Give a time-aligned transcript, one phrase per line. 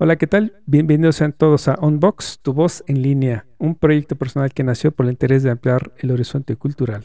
[0.00, 0.52] Hola, ¿qué tal?
[0.64, 5.06] Bienvenidos sean todos a Unbox, tu voz en línea, un proyecto personal que nació por
[5.06, 7.04] el interés de ampliar el horizonte cultural.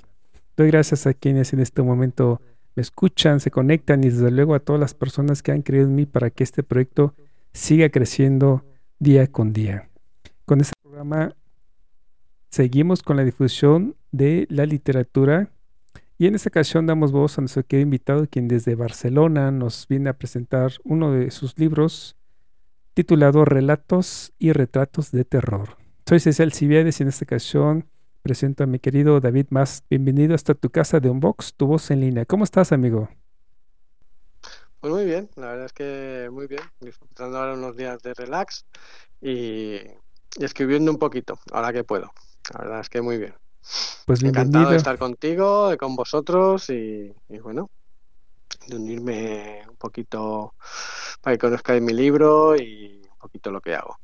[0.56, 2.40] Doy gracias a quienes en este momento
[2.76, 5.96] me escuchan, se conectan y desde luego a todas las personas que han creído en
[5.96, 7.16] mí para que este proyecto
[7.52, 8.64] siga creciendo
[9.00, 9.90] día con día.
[10.46, 11.36] Con este programa
[12.52, 15.50] seguimos con la difusión de la literatura
[16.20, 20.12] y en esta ocasión damos voz a nuestro querido invitado, quien desde Barcelona nos viene
[20.12, 22.18] a presentar uno de sus libros
[22.94, 25.78] titulado Relatos y Retratos de Terror.
[26.08, 27.90] Soy Cecil Cibiades y en esta ocasión
[28.22, 29.84] presento a mi querido David Más.
[29.90, 32.26] Bienvenido hasta tu casa de Unbox, tu voz en línea.
[32.26, 33.10] ¿Cómo estás, amigo?
[34.80, 38.66] Pues muy bien, la verdad es que muy bien, disfrutando ahora unos días de relax
[39.22, 39.80] y,
[40.40, 42.12] escribiendo un poquito, ahora que puedo.
[42.54, 43.34] La verdad es que muy bien.
[44.06, 44.50] Pues bienvenido.
[44.50, 47.72] Encantado de estar contigo, con vosotros y, y bueno,
[48.68, 50.54] de unirme un poquito
[51.24, 53.98] para que conozcáis mi libro y un poquito lo que hago.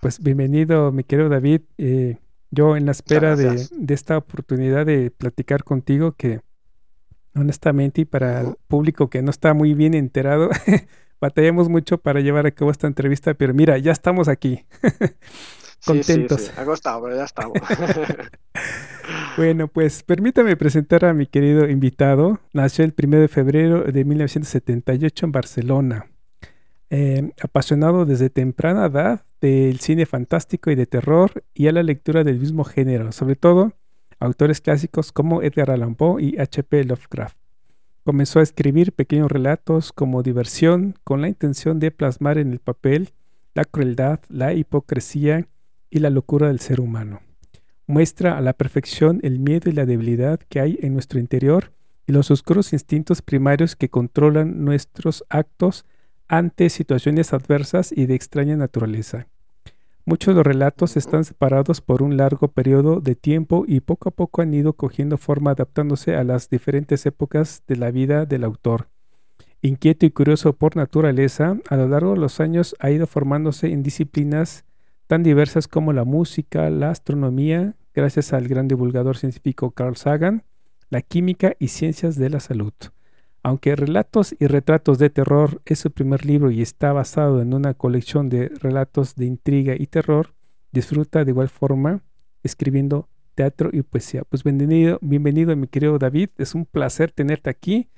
[0.00, 1.62] Pues bienvenido, mi querido David.
[1.78, 2.18] Eh,
[2.50, 6.40] yo en la espera de, esta oportunidad de platicar contigo, que
[7.36, 10.50] honestamente y para el público que no está muy bien enterado,
[11.20, 14.64] batallamos mucho para llevar a cabo esta entrevista, pero mira, ya estamos aquí.
[15.86, 16.40] Contentos.
[16.40, 17.56] Sí, sí, Ha costado, pero ya estamos.
[19.36, 22.40] bueno, pues permítame presentar a mi querido invitado.
[22.52, 26.06] Nació el 1 de febrero de 1978 en Barcelona.
[26.92, 32.24] Eh, apasionado desde temprana edad del cine fantástico y de terror y a la lectura
[32.24, 33.74] del mismo género, sobre todo
[34.18, 36.84] autores clásicos como Edgar Allan Poe y H.P.
[36.84, 37.36] Lovecraft.
[38.04, 43.10] Comenzó a escribir pequeños relatos como diversión con la intención de plasmar en el papel
[43.54, 45.46] la crueldad, la hipocresía
[45.90, 47.20] y la locura del ser humano.
[47.86, 51.72] Muestra a la perfección el miedo y la debilidad que hay en nuestro interior
[52.06, 55.84] y los oscuros instintos primarios que controlan nuestros actos
[56.30, 59.26] ante situaciones adversas y de extraña naturaleza.
[60.04, 64.12] Muchos de los relatos están separados por un largo periodo de tiempo y poco a
[64.12, 68.86] poco han ido cogiendo forma adaptándose a las diferentes épocas de la vida del autor.
[69.60, 73.82] Inquieto y curioso por naturaleza, a lo largo de los años ha ido formándose en
[73.82, 74.64] disciplinas
[75.08, 80.44] tan diversas como la música, la astronomía, gracias al gran divulgador científico Carl Sagan,
[80.90, 82.72] la química y ciencias de la salud.
[83.42, 87.72] Aunque Relatos y Retratos de Terror es su primer libro y está basado en una
[87.72, 90.34] colección de relatos de intriga y terror,
[90.72, 92.02] disfruta de igual forma
[92.42, 94.24] escribiendo teatro y poesía.
[94.28, 97.88] Pues bienvenido, bienvenido mi querido David, es un placer tenerte aquí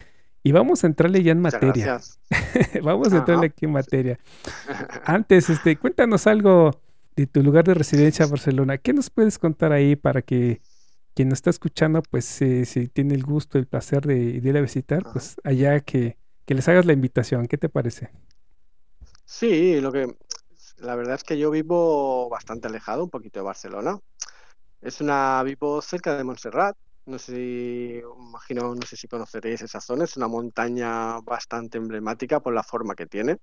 [0.44, 2.00] y vamos a entrarle ya en materia.
[2.82, 4.20] vamos a entrarle aquí en materia.
[5.04, 6.70] Antes, este, cuéntanos algo
[7.16, 8.78] de tu lugar de residencia Barcelona.
[8.78, 10.60] ¿Qué nos puedes contar ahí para que
[11.14, 15.02] quien nos está escuchando, pues si tiene el gusto, el placer de, ir a visitar,
[15.12, 17.46] pues allá que, les hagas la invitación.
[17.46, 18.10] ¿Qué te parece?
[19.24, 20.14] Sí, lo que
[20.78, 23.98] la verdad es que yo vivo bastante alejado, un poquito de Barcelona.
[24.82, 26.76] Es una vivo cerca de Montserrat.
[27.06, 30.04] No sé si imagino, no sé si conoceréis esa zona.
[30.04, 33.38] Es una montaña bastante emblemática por la forma que tiene.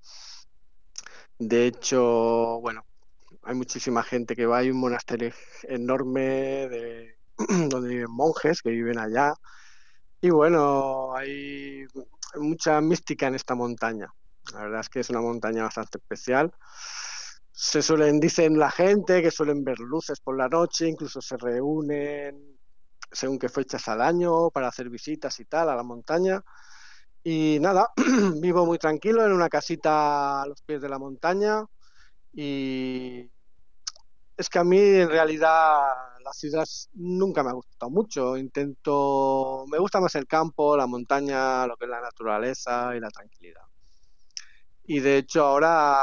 [1.39, 2.85] De hecho, bueno,
[3.43, 4.59] hay muchísima gente que va.
[4.59, 5.31] Hay un monasterio
[5.63, 7.18] enorme de
[7.69, 9.33] donde viven monjes que viven allá.
[10.21, 11.85] Y bueno, hay
[12.35, 14.11] mucha mística en esta montaña.
[14.53, 16.53] La verdad es que es una montaña bastante especial.
[17.51, 22.57] Se suelen, dicen la gente, que suelen ver luces por la noche, incluso se reúnen
[23.11, 26.43] según qué fechas al año para hacer visitas y tal a la montaña.
[27.23, 27.91] Y nada,
[28.41, 31.65] vivo muy tranquilo en una casita a los pies de la montaña
[32.33, 33.29] y
[34.37, 38.37] es que a mí en realidad la ciudad nunca me ha gustado mucho.
[38.37, 43.09] Intento, me gusta más el campo, la montaña, lo que es la naturaleza y la
[43.09, 43.63] tranquilidad.
[44.83, 45.97] Y de hecho ahora,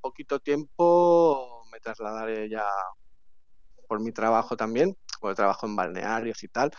[0.00, 2.66] poquito tiempo, me trasladaré ya
[3.88, 6.70] por mi trabajo también, porque trabajo en balnearios y tal.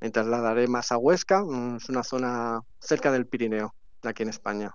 [0.00, 4.30] Me trasladaré más a Huesca, mm, es una zona cerca del Pirineo, de aquí en
[4.30, 4.74] España.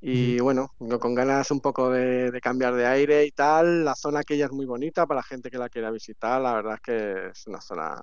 [0.00, 3.84] Y bueno, con ganas un poco de, cambiar de aire y tal.
[3.84, 6.40] La zona aquella es muy bonita para la gente que la quiera visitar.
[6.40, 8.00] La verdad es que es una zona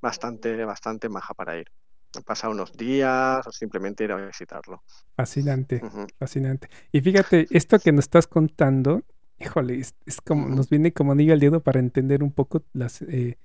[0.00, 1.66] bastante, bastante maja para ir.
[2.26, 4.82] pasar unos días o simplemente ir a visitarlo.
[5.14, 5.80] Fascinante,
[6.18, 6.68] fascinante.
[6.90, 9.02] Y fíjate, esto que nos estás contando,
[9.38, 13.38] híjole, es, como, nos viene como anillo al dedo para entender un poco las, eh,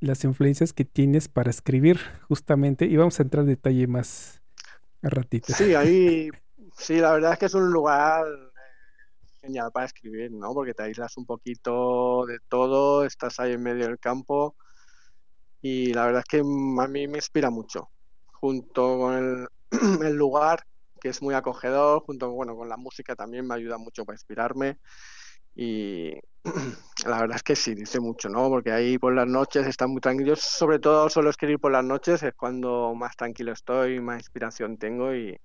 [0.00, 1.98] las influencias que tienes para escribir,
[2.28, 4.42] justamente, y vamos a entrar en detalle más
[5.02, 5.52] a ratito.
[5.54, 6.30] Sí, ahí,
[6.80, 10.52] sí, la verdad es que es un lugar eh, genial para escribir, ¿no?
[10.54, 14.56] Porque te aíslas un poquito de todo, estás ahí en medio del campo
[15.62, 17.90] y la verdad es que a mí me inspira mucho
[18.32, 19.48] junto con el,
[20.16, 20.60] lugar,
[21.00, 24.78] que es muy acogedor, junto bueno, con la música también me ayuda mucho para inspirarme.
[25.54, 26.12] Y
[27.06, 28.48] la verdad es que sí, dice mucho, ¿no?
[28.48, 30.30] Porque ahí por las noches está muy tranquilo.
[30.30, 34.78] Yo sobre todo suelo escribir por las noches, es cuando más tranquilo estoy, más inspiración
[34.78, 35.36] tengo y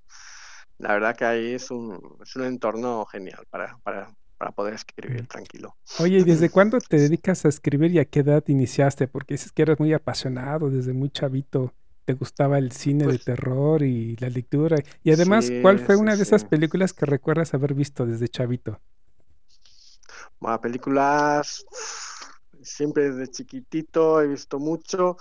[0.78, 5.28] la verdad que ahí es un, es un entorno genial para, para, para poder escribir
[5.28, 5.76] tranquilo.
[6.00, 9.08] Oye, ¿y desde cuándo te dedicas a escribir y a qué edad iniciaste?
[9.08, 11.74] Porque dices que eres muy apasionado desde muy chavito
[12.06, 14.78] te gustaba el cine de pues terror y la lectura.
[15.04, 18.80] Y además, ¿cuál fue una de esas películas que recuerdas haber visto desde chavito?
[20.40, 21.66] Bueno, películas
[22.62, 25.18] siempre desde chiquitito he visto mucho.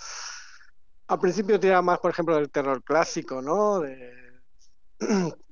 [1.06, 3.80] Al principio tenía más, por ejemplo, del terror clásico, ¿no?
[3.80, 4.42] De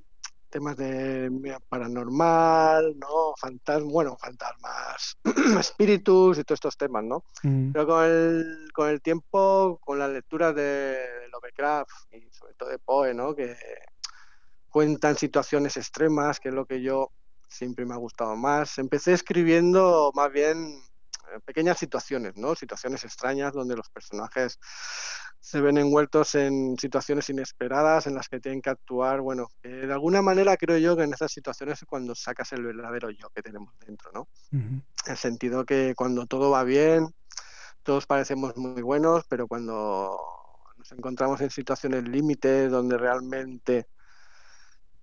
[0.53, 1.31] temas de
[1.67, 3.33] paranormal, ¿no?
[3.39, 5.17] Fantasmas, bueno, fantasmas,
[5.59, 7.23] espíritus y todos estos temas, ¿no?
[7.41, 7.71] Mm.
[7.71, 10.95] Pero con el, con el tiempo, con la lectura de,
[11.31, 13.33] Lovecraft y sobre todo de Poe, ¿no?
[13.33, 13.57] Que
[14.69, 17.09] cuentan situaciones extremas, que es lo que yo
[17.49, 18.77] siempre me ha gustado más.
[18.77, 20.83] Empecé escribiendo más bien
[21.41, 22.55] pequeñas situaciones, ¿no?
[22.55, 24.59] Situaciones extrañas donde los personajes
[25.39, 29.21] se ven envueltos en situaciones inesperadas en las que tienen que actuar.
[29.21, 33.09] Bueno, de alguna manera creo yo que en esas situaciones es cuando sacas el verdadero
[33.09, 34.27] yo que tenemos dentro, ¿no?
[35.05, 37.13] El sentido que cuando todo va bien,
[37.83, 40.17] todos parecemos muy buenos, pero cuando
[40.77, 43.87] nos encontramos en situaciones límites donde realmente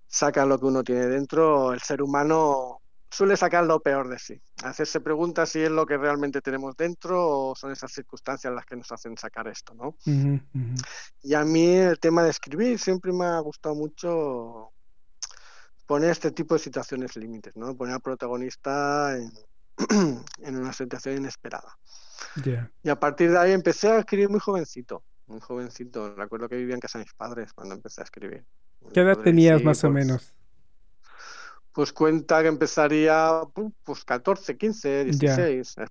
[0.07, 2.80] saca lo que uno tiene dentro, el ser humano
[3.11, 4.41] suele sacar lo peor de sí.
[4.63, 8.77] Hacerse preguntas si es lo que realmente tenemos dentro o son esas circunstancias las que
[8.77, 9.95] nos hacen sacar esto, ¿no?
[11.21, 14.71] Y a mí el tema de escribir siempre me ha gustado mucho
[15.85, 17.75] poner este tipo de situaciones límites, ¿no?
[17.75, 19.29] Poner al protagonista en,
[20.55, 21.77] una situación inesperada.
[22.81, 26.15] Y a partir de ahí empecé a escribir muy jovencito, muy jovencito.
[26.15, 28.45] Recuerdo que vivía en casa de mis padres cuando empecé a escribir.
[28.93, 30.33] ¿Qué edad tenías más o pues menos?
[31.73, 33.41] Pues cuenta que empezaría
[33.83, 35.83] pues 14, 15, 16 a,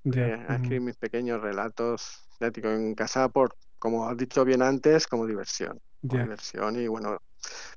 [0.54, 5.80] escribir mis pequeños relatos en casa por, como has dicho bien antes, como diversión.
[6.02, 7.18] Diversión y bueno,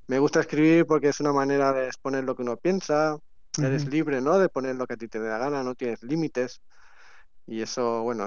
[0.08, 3.18] me gusta escribir porque es una manera de exponer lo que uno piensa,
[3.58, 4.40] eres libre, ¿no?
[4.40, 6.62] De poner lo que a ti te dé la gana, no tienes límites
[7.46, 8.26] y eso, bueno,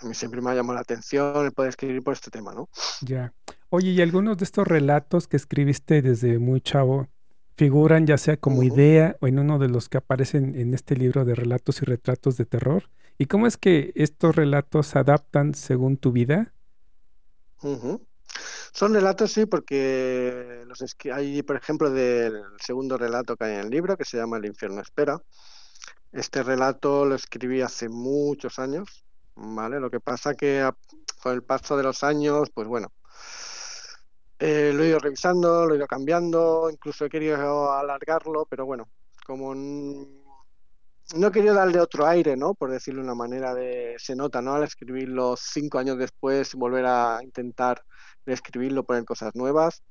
[0.00, 2.68] a mí siempre me ha llamado la atención el poder escribir por este tema, ¿no?
[3.02, 3.32] Ya.
[3.70, 7.08] Oye, ¿y algunos de estos relatos que escribiste desde muy chavo,
[7.58, 11.24] figuran ya sea como idea o en uno de los que aparecen en este libro
[11.24, 12.88] de relatos y retratos de terror?
[13.18, 16.54] ¿Y cómo es que estos relatos se adaptan según tu vida?
[18.72, 23.70] Son relatos, sí, porque los hay, por ejemplo, del segundo relato que hay en el
[23.70, 25.20] libro, que se llama El infierno espera.
[26.12, 29.80] Este relato lo escribí hace muchos años, ¿vale?
[29.80, 30.70] Lo que pasa que
[31.20, 32.92] con el paso de los años, pues bueno,
[34.38, 38.88] eh, lo he ido revisando, lo he ido cambiando, incluso he querido alargarlo, pero bueno,
[39.26, 42.54] como no he querido darle otro aire, ¿no?
[42.54, 44.54] Por decirlo de una manera de se nota, ¿no?
[44.54, 47.82] Al escribirlo cinco años después, volver a intentar
[48.26, 49.82] reescribirlo, poner cosas nuevas.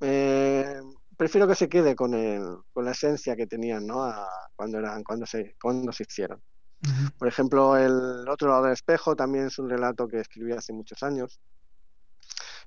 [0.00, 0.80] Eh,
[1.16, 2.42] prefiero que se quede con el,
[2.72, 4.12] con la esencia que tenían, ¿no?
[4.56, 6.42] cuando eran, cuando se, cuando se hicieron.
[7.16, 11.00] Por ejemplo, el otro lado del espejo también es un relato que escribí hace muchos
[11.04, 11.40] años.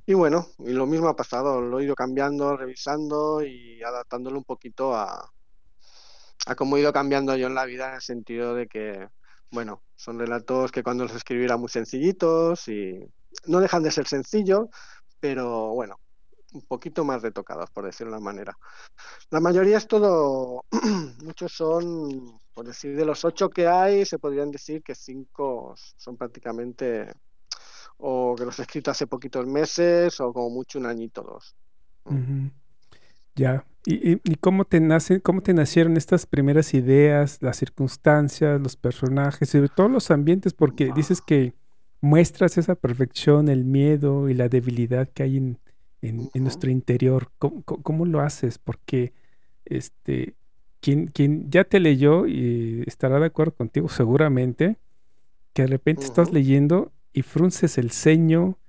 [0.07, 4.43] Y bueno, y lo mismo ha pasado, lo he ido cambiando, revisando y adaptándolo un
[4.43, 5.31] poquito a,
[6.45, 9.09] a cómo he ido cambiando yo en la vida en el sentido de que,
[9.51, 12.99] bueno, son relatos que cuando los escribí eran muy sencillitos y
[13.47, 14.67] no dejan de ser sencillos,
[15.19, 15.99] pero bueno,
[16.53, 18.57] un poquito más retocados, por decirlo de una manera.
[19.31, 20.65] La mayoría es todo,
[21.23, 26.15] muchos son, por decir, de los ocho que hay, se podrían decir que cinco son
[26.15, 27.11] prácticamente
[27.97, 31.55] o que los he escrito hace poquitos meses o como mucho un añito dos.
[33.35, 33.65] Ya.
[33.87, 39.69] ¿Y, cómo te nacen, cómo te nacieron estas primeras ideas, las circunstancias, los personajes, sobre
[39.69, 40.53] todo los ambientes?
[40.53, 41.53] Porque dices que
[42.01, 45.59] muestras esa perfección, el miedo y la debilidad que hay en,
[46.01, 47.31] en, nuestro interior.
[47.37, 48.57] ¿Cómo, lo haces?
[48.57, 49.13] Porque
[49.65, 50.35] este
[50.79, 54.77] quien, quien ya te leyó y estará de acuerdo contigo seguramente,
[55.53, 58.59] que de repente estás leyendo y frunces el ceño,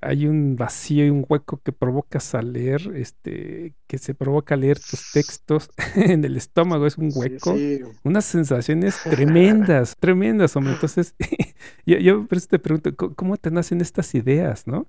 [0.00, 4.78] hay un vacío y un hueco que provocas al leer, este, que se provoca leer
[4.78, 7.56] tus textos en el estómago, es un hueco,
[8.04, 10.74] unas sensaciones tremendas, tremendas, hombre.
[10.74, 11.16] Entonces,
[11.86, 14.86] yo, yo por eso te pregunto, ¿cómo te nacen estas ideas, no?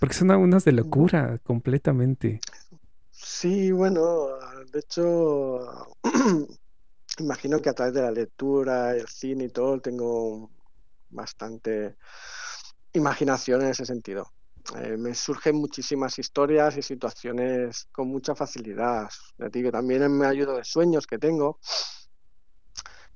[0.00, 2.40] Porque son unas de locura, completamente.
[3.10, 4.28] Sí, bueno,
[4.72, 5.88] de hecho,
[7.18, 10.50] imagino que a través de la lectura, el cine y todo, tengo
[11.10, 11.96] bastante
[12.92, 14.30] imaginación en ese sentido.
[14.76, 19.08] Eh, me surgen muchísimas historias y situaciones con mucha facilidad.
[19.50, 21.58] Digo, también me ayuda de sueños que tengo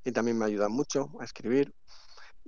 [0.05, 1.75] y también me ayuda mucho a escribir.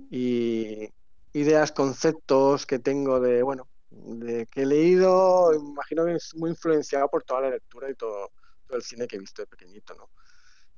[0.09, 0.89] Y
[1.33, 7.07] ideas, conceptos que tengo de, bueno, de que he leído, imagino que es muy influenciado
[7.09, 8.31] por toda la lectura y todo,
[8.67, 10.09] todo el cine que he visto de pequeñito, ¿no?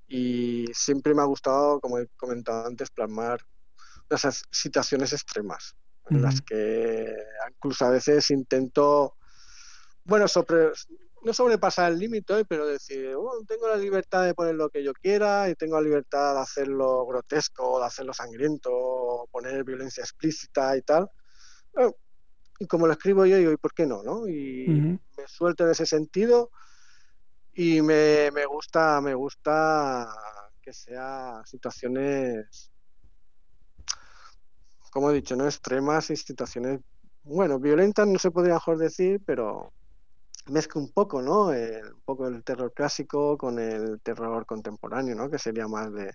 [0.10, 3.40] Y siempre me ha gustado, como he comentado antes, plasmar
[4.10, 5.76] esas situaciones extremas
[6.10, 7.16] en las que
[7.50, 9.16] incluso a veces intento,
[10.04, 10.72] bueno, sobre,
[11.24, 14.94] no sobrepasar el límite, pero decir, oh, tengo la libertad de poner lo que yo
[14.94, 20.82] quiera y tengo la libertad de hacerlo grotesco, de hacerlo sangriento, poner violencia explícita y
[20.82, 21.10] tal.
[22.60, 24.04] y como lo escribo yo, digo, ¿y por qué no?
[24.04, 24.28] no?
[24.28, 26.52] Y me suelto en ese sentido
[27.54, 30.08] y me, me gusta, me gusta
[30.62, 32.72] que sea situaciones
[34.92, 36.80] como he dicho, no extremas y situaciones,
[37.24, 39.74] bueno, violentas no se podría mejor decir, pero
[40.48, 41.48] mezcla un poco, ¿no?
[41.48, 45.30] un poco el terror clásico con el terror contemporáneo, ¿no?
[45.30, 46.14] Que sería más de,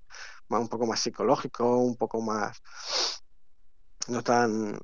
[0.49, 2.61] más, un poco más psicológico, un poco más,
[4.09, 4.79] no tan,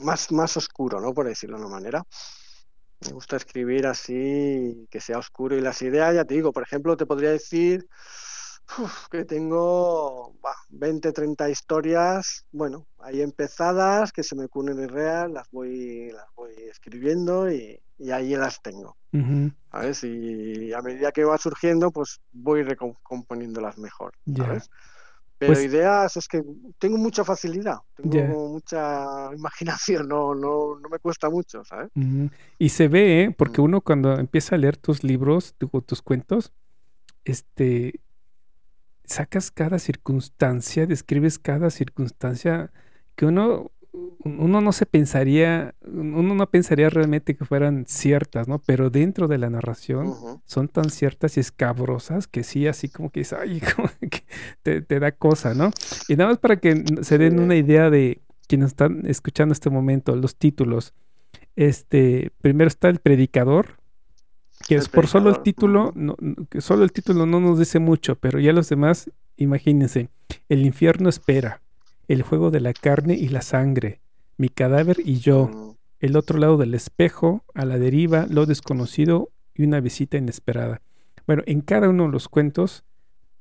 [0.00, 1.12] más, más oscuro, ¿no?
[1.12, 2.02] Por decirlo de una manera.
[3.00, 6.96] Me gusta escribir así, que sea oscuro y las ideas, ya te digo, por ejemplo,
[6.96, 7.86] te podría decir
[9.10, 10.34] que tengo
[10.70, 16.26] 20, 30 historias, bueno, ahí empezadas, que se me ocurren en real, las voy, las
[16.34, 17.80] voy escribiendo y,
[18.12, 18.96] ahí las tengo.
[19.70, 20.04] ¿Sabes?
[20.04, 24.14] Y a medida que va surgiendo, pues voy recomponiéndolas mejor.
[24.36, 24.70] ¿sabes?
[25.40, 26.42] Pero pues ideas es que
[26.78, 31.90] tengo mucha facilidad, tengo mucha imaginación, no, no, no me cuesta mucho, ¿sabes?
[32.58, 33.34] Y se ve, ¿eh?
[33.36, 33.64] porque mm.
[33.64, 35.54] uno cuando empieza a leer tus libros,
[35.86, 36.52] tus cuentos,
[37.24, 38.00] este,
[39.10, 42.70] sacas cada circunstancia, describes cada circunstancia
[43.16, 43.72] que uno,
[44.24, 48.60] uno no se pensaría, uno no pensaría realmente que fueran ciertas, ¿no?
[48.60, 50.14] Pero dentro de la narración
[50.46, 53.60] son tan ciertas y escabrosas que sí, así como que, ay,
[54.62, 55.72] te, te, da cosa, ¿no?
[56.08, 60.14] Y nada más para que se den una idea de quienes están escuchando este momento,
[60.14, 60.94] los títulos.
[61.56, 63.79] Este, primero está el predicador,
[64.70, 66.14] que es por solo el título, no,
[66.48, 70.10] que solo el título no nos dice mucho, pero ya los demás, imagínense,
[70.48, 71.60] el infierno espera,
[72.06, 74.00] el juego de la carne y la sangre,
[74.36, 79.64] mi cadáver y yo, el otro lado del espejo, a la deriva, lo desconocido y
[79.64, 80.82] una visita inesperada.
[81.26, 82.84] Bueno, en cada uno de los cuentos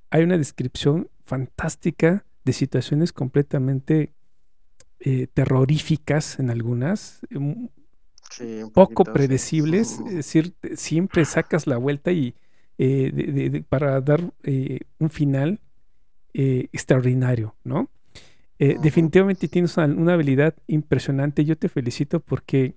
[0.09, 4.13] hay una descripción fantástica de situaciones completamente
[4.99, 7.19] eh, terroríficas en algunas,
[8.73, 12.35] poco predecibles, es decir, siempre sacas la vuelta y
[12.81, 15.59] eh, para dar eh, un final
[16.33, 17.89] eh, extraordinario, ¿no?
[18.57, 21.45] Definitivamente tienes una, habilidad impresionante.
[21.45, 22.75] Yo te felicito porque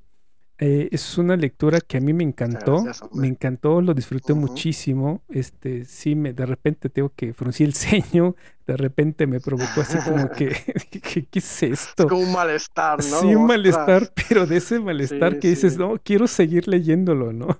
[0.58, 5.22] eh, es una lectura que a mí me encantó, me encantó, lo disfruté muchísimo.
[5.28, 9.98] Este, sí, me, de repente tengo que fruncir el ceño, de repente me provocó así
[9.98, 10.50] como que,
[11.30, 12.04] ¿qué, es esto?
[12.04, 13.20] Es como un malestar, ¿no?
[13.20, 17.58] Sí, un malestar, pero de ese malestar que dices, no, quiero seguir leyéndolo, ¿no?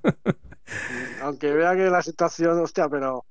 [1.23, 3.25] Aunque vea que la situación, hostia, pero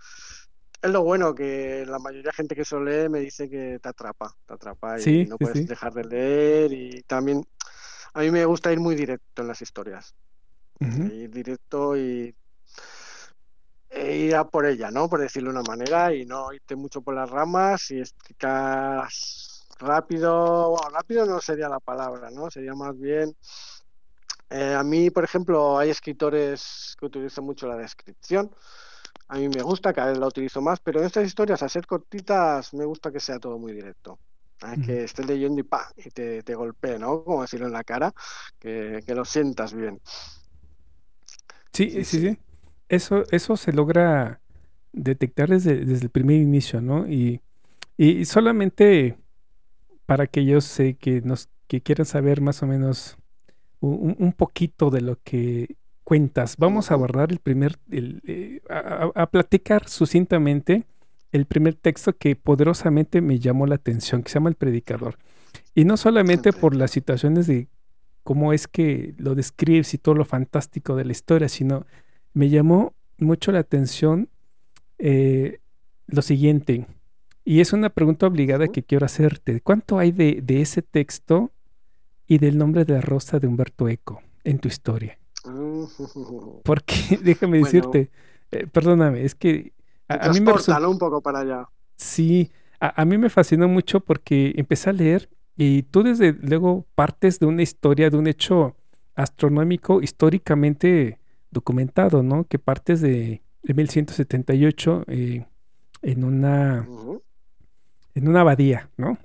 [0.82, 3.90] es lo bueno que la mayoría de gente que eso lee me dice que te
[3.90, 7.46] atrapa, te atrapa y no puedes dejar de leer y también
[8.14, 10.16] a mí me gusta ir muy directo en las historias.
[10.80, 12.36] Ir directo y
[13.92, 15.10] e ir a por ella, ¿no?
[15.10, 19.08] Por decirlo de una manera, y no irte mucho por las ramas y explicar
[19.80, 22.50] rápido, bueno, rápido no sería la palabra, ¿no?
[22.50, 23.36] Sería más bien...
[24.50, 28.54] Eh, a mí, por ejemplo, hay escritores que utilizan mucho la descripción.
[29.30, 31.88] A mí me gusta, cada vez la utilizo más, pero en estas historias, a ser
[31.88, 34.20] cortitas, me gusta que sea todo muy directo.
[34.62, 37.24] Ah, que estés leyendo y pa, y te, te golpee, ¿no?
[37.24, 38.14] Como decirlo en la cara,
[38.60, 40.00] que, lo sientas bien.
[41.74, 42.38] Sí, sí, sí,
[42.88, 44.40] Eso, eso se logra
[44.94, 47.08] detectar desde, el primer inicio, ¿no?
[47.08, 47.42] Y,
[47.98, 49.18] y solamente
[50.06, 53.18] para aquellos sé que nos que quieran saber más o menos
[53.80, 59.88] un, poquito de lo que cuentas, vamos a abordar el primer, el, eh, a, platicar
[59.88, 60.84] sucintamente
[61.32, 65.18] el primer texto que poderosamente me llamó la atención, que se llama El Predicador.
[65.74, 67.68] Y no solamente por las situaciones de
[68.24, 71.86] cómo es que lo describes y todo lo fantástico de la historia, sino
[72.34, 74.30] me llamó mucho la atención
[74.98, 75.60] eh,
[76.08, 76.86] lo siguiente,
[77.44, 79.62] y es una pregunta obligada que quiero hacerte.
[79.62, 81.52] ¿Cuánto hay de, de ese texto
[82.28, 85.18] y del nombre de la rosa de Humberto Eco en tu historia?
[86.64, 88.12] Porque, déjame decirte,
[88.52, 89.74] eh, perdóname, es que
[90.20, 91.70] a, mí me un poco para allá.
[91.96, 97.40] Sí, a, mí me fascinó mucho porque empecé a leer y tú desde luego partes
[97.40, 98.76] de una historia, de un hecho
[99.16, 101.20] astronómico históricamente
[101.52, 102.46] documentado, ¿no?
[102.46, 105.46] Que partes de, 1178 eh,
[106.02, 106.88] en una
[108.16, 109.20] en una abadía, ¿no?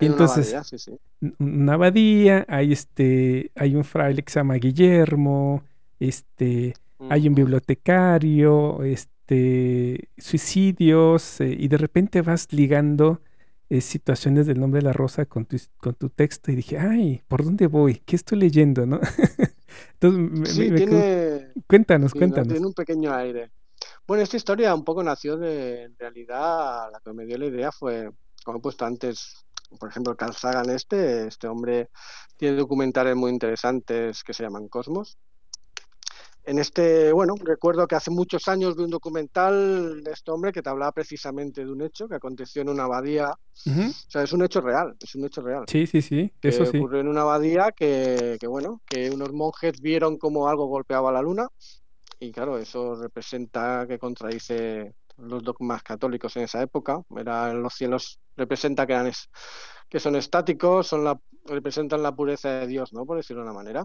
[0.00, 0.98] Y entonces, una abadía, sí, sí.
[1.38, 5.62] Una abadía, hay este, hay un fraile que se llama Guillermo,
[6.00, 6.74] este,
[7.08, 9.15] hay un bibliotecario, este,
[10.18, 13.20] suicidios, eh, y de repente vas ligando
[13.68, 17.22] eh, situaciones del nombre de la rosa con tu, con tu texto y dije, ay,
[17.26, 17.96] ¿por dónde voy?
[18.06, 18.86] ¿Qué estoy leyendo?
[18.86, 19.00] ¿no?
[20.00, 22.52] Entonces, me, tiene, cuéntanos, cuéntanos.
[22.52, 23.50] Tiene un pequeño aire.
[24.06, 27.72] Bueno, esta historia un poco nació de, en realidad, la que me dio la idea
[27.72, 28.10] fue,
[28.44, 29.44] como he puesto antes,
[29.80, 31.90] por ejemplo, Carl Sagan este, este hombre
[32.36, 35.18] tiene documentales muy interesantes que se llaman Cosmos,
[36.46, 40.62] en este, bueno, recuerdo que hace muchos años vi un documental de este hombre que
[40.62, 43.30] te hablaba precisamente de un hecho que aconteció en una abadía.
[43.30, 45.64] O sea, es un hecho real, es un hecho real.
[45.66, 46.78] Sí, sí, sí, eso sí.
[46.78, 51.20] Ocurrió en una abadía que, que, bueno, que unos monjes vieron como algo golpeaba la
[51.20, 51.48] luna
[52.20, 57.02] y claro, eso representa que contradice los dogmas católicos en esa época.
[57.16, 59.10] Era los cielos representa que, eran
[59.88, 63.04] que son estáticos, son la, representan la pureza de Dios, ¿no?
[63.04, 63.84] Por decirlo de una manera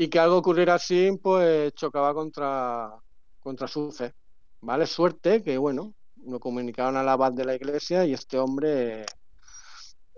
[0.00, 2.90] y que algo ocurriera así, pues chocaba contra,
[3.38, 4.14] contra su fe.
[4.62, 4.86] ¿Vale?
[4.86, 5.92] Suerte que, bueno,
[6.24, 9.04] lo comunicaron al abad de la iglesia y este hombre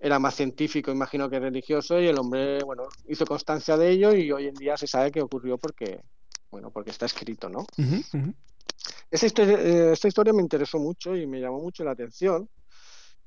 [0.01, 4.31] era más científico, imagino que religioso, y el hombre, bueno, hizo constancia de ello y
[4.31, 6.01] hoy en día se sabe que ocurrió porque,
[6.53, 7.67] bueno, porque está escrito, ¿no?
[9.11, 12.49] Esta, historia, esta historia me interesó mucho y me llamó mucho la atención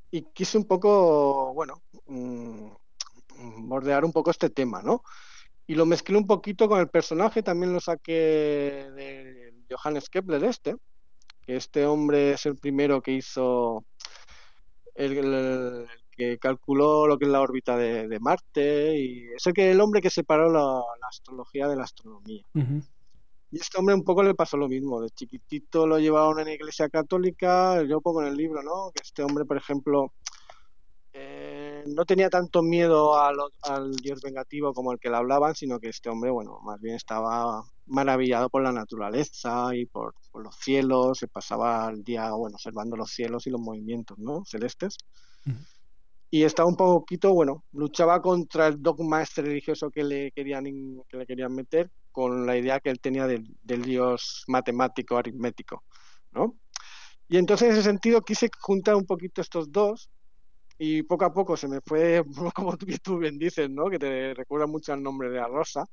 [0.09, 2.69] y quise un poco, bueno, mm,
[3.67, 5.03] bordear un poco este tema, ¿no?
[5.67, 10.75] Y lo mezclé un poquito con el personaje, también lo saqué de Johannes Kepler este,
[11.45, 13.84] que este hombre es el primero que hizo,
[14.93, 19.82] el, que calculó lo que es la órbita de, Marte, y es el, que, el
[19.82, 22.43] hombre que separó la, astrología de la astronomía.
[23.51, 26.54] Y este hombre un poco le pasó lo mismo, de chiquitito lo llevaron en la
[26.54, 28.91] iglesia católica, yo pongo en el libro, ¿no?
[28.93, 30.12] Que este hombre, por ejemplo,
[31.86, 36.10] no tenía tanto miedo al dios vengativo como el que le hablaban, sino que este
[36.10, 41.89] hombre, bueno, más bien estaba maravillado por la naturaleza y por, los cielos, se pasaba
[41.89, 44.43] el día, bueno, observando los cielos y los movimientos, ¿no?
[44.45, 44.98] Celestes.
[46.32, 50.65] Y estaba un poquito, bueno, luchaba contra el dogma este religioso que le querían,
[51.08, 55.84] que le querían meter con la idea que él tenía del, del dios matemático, aritmético,
[56.32, 56.56] ¿no?
[57.30, 60.10] Y entonces en ese sentido quise juntar un poquito estos dos
[60.77, 62.23] y poco a poco se me fue,
[62.55, 63.89] como tú, bien dices, ¿no?
[63.89, 65.85] Que te recuerda mucho al nombre de la rosa,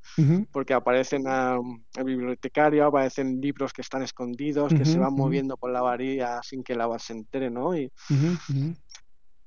[0.51, 5.83] porque aparecen el bibliotecario, aparecen libros que están escondidos, que se van moviendo por la
[5.83, 7.77] varilla sin que la base se entere, ¿no?
[7.77, 7.91] Y,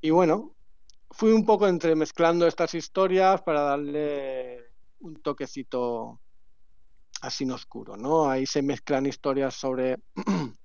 [0.02, 0.56] y bueno,
[1.12, 4.66] fui un poco entremezclando estas historias para darle
[5.00, 6.20] un toquecito
[7.22, 8.30] así oscuro, ¿no?
[8.30, 9.98] Ahí se mezclan historias sobre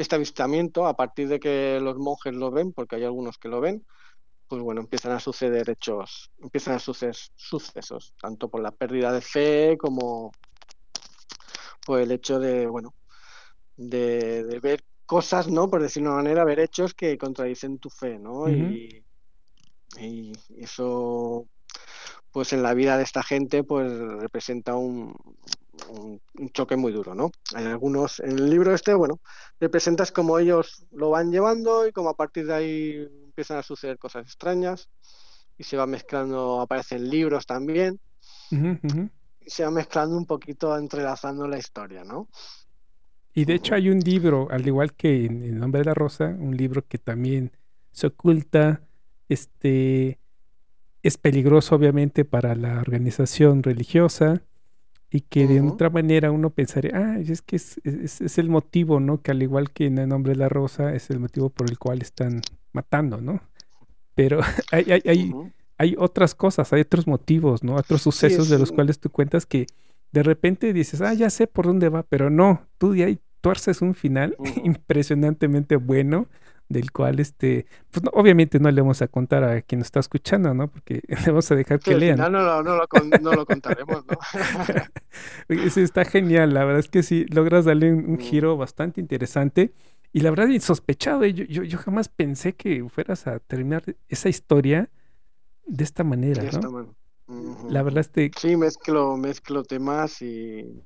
[0.00, 3.60] este avistamiento a partir de que los monjes lo ven, porque hay algunos que lo
[3.60, 3.84] ven,
[4.48, 9.20] pues bueno, empiezan a suceder hechos, empiezan a suceder sucesos, tanto por la pérdida de
[9.20, 10.32] fe como
[11.84, 12.94] por el hecho de, bueno,
[13.76, 15.68] de, ver cosas, ¿no?
[15.68, 18.48] Por decir una manera, ver hechos que contradicen tu fe, ¿no?
[18.48, 19.04] y,
[19.98, 21.46] y eso,
[22.32, 25.14] pues en la vida de esta gente, pues representa un,
[25.90, 27.30] un, choque muy duro, ¿no?
[27.54, 29.20] Hay algunos, en el libro este, bueno,
[29.58, 33.98] representas cómo ellos lo van llevando y cómo a partir de ahí empiezan a suceder
[33.98, 34.88] cosas extrañas
[35.58, 38.00] y se va mezclando, aparecen libros también
[38.50, 42.28] y se va mezclando un poquito, entrelazando la historia, ¿no?
[43.32, 46.34] Y de hecho hay un libro, al igual que en El nombre de la rosa,
[46.38, 47.52] un libro que también
[47.92, 48.82] se oculta,
[49.28, 50.18] este,
[51.02, 54.42] es peligroso obviamente para la organización religiosa,
[55.10, 59.20] y que de otra manera uno pensaría, ah, es que es, es, el motivo, ¿no?
[59.22, 61.78] Que al igual que en el nombre de la rosa es el motivo por el
[61.78, 62.42] cual están
[62.72, 63.42] matando, ¿no?
[64.14, 65.32] Pero hay, hay, hay,
[65.78, 67.74] hay otras cosas, hay otros motivos, ¿no?
[67.74, 69.66] Otros sucesos de los cuales tú cuentas que
[70.12, 73.82] de repente dices, ah, ya sé por dónde va, pero no, tú de ahí tuerces
[73.82, 76.28] un final impresionantemente bueno,
[76.70, 80.54] del cual este, pues obviamente no le vamos a contar a quien nos está escuchando,
[80.54, 80.68] ¿no?
[80.68, 82.16] Porque le vamos a dejar que lean.
[82.16, 82.86] No, no, no, no, lo,
[83.20, 84.16] no lo contaremos, ¿no?
[85.70, 88.18] sí, está genial, la verdad es que sí, logras darle un, mm.
[88.18, 89.74] giro bastante interesante
[90.12, 91.34] y la verdad insospechado, ¿eh?
[91.34, 94.88] yo, yo, yo, jamás pensé que fueras a terminar esa historia
[95.66, 96.94] de esta manera, ¿no?
[97.68, 98.30] La verdad es que...
[98.36, 100.84] Sí, mezclo, mezclo temas y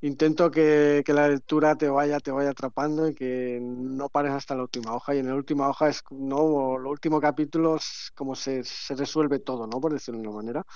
[0.00, 4.62] intento que, la lectura te vaya, te vaya atrapando y que no pares hasta la
[4.62, 5.14] última hoja.
[5.14, 9.66] Y en la última hoja es no, los últimos capítulos como se, se resuelve todo,
[9.66, 9.80] ¿no?
[9.80, 10.66] Por decirlo de una manera.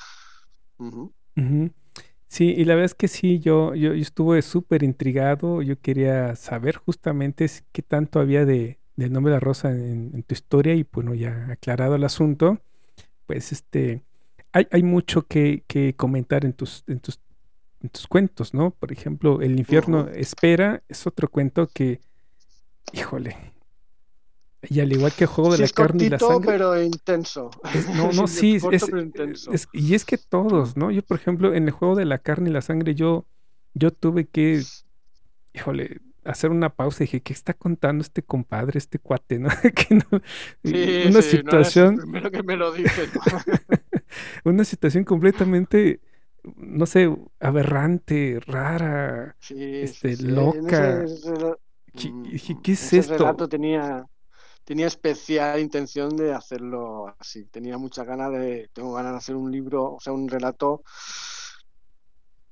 [2.28, 5.62] Sí, y la verdad es que sí, yo, yo, estuve súper intrigado.
[5.62, 10.35] Yo quería saber justamente qué tanto había de, del nombre de la rosa en, tu
[10.35, 12.61] historia y bueno, ya aclarado el asunto,
[13.26, 14.04] pues este,
[14.52, 17.18] hay, hay mucho que, que comentar en tus, en tus
[17.82, 18.70] en tus cuentos, ¿no?
[18.70, 22.00] Por ejemplo, El infierno espera es otro cuento que,
[22.92, 23.36] híjole,
[24.62, 26.46] y al igual que el juego de la carne y la sangre.
[26.46, 27.50] pero intenso.
[27.96, 30.90] no, no, sí, es, y es que todos, ¿no?
[30.90, 33.26] Yo, por ejemplo, en el juego de la carne y la sangre, yo,
[33.72, 34.62] yo tuve que,
[35.54, 39.48] híjole, hacer una pausa y dije, ¿qué está contando este compadre, este cuate, no?
[39.74, 40.20] que no
[40.62, 41.96] sí, una situación.
[41.96, 43.08] No primero que me lo dices.
[44.44, 46.00] una situación completamente
[46.57, 51.05] no sé, aberrante, rara, este, loca.
[51.94, 53.18] ¿Qué, es esto?
[53.18, 54.07] relato tenía,
[54.64, 57.44] tenía especial intención de hacerlo así.
[57.46, 60.83] Tenía muchas ganas de, tengo ganas de hacer un libro, o sea, un relato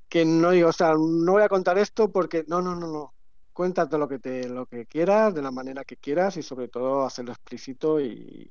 [0.08, 3.14] que no digo, o sea, no voy a contar esto porque no, no, no, no.
[3.52, 7.04] Cuéntate lo que te, lo que quieras, de la manera que quieras y sobre todo
[7.04, 8.50] hacerlo explícito y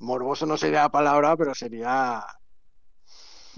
[0.00, 2.24] morboso no sería la palabra, pero sería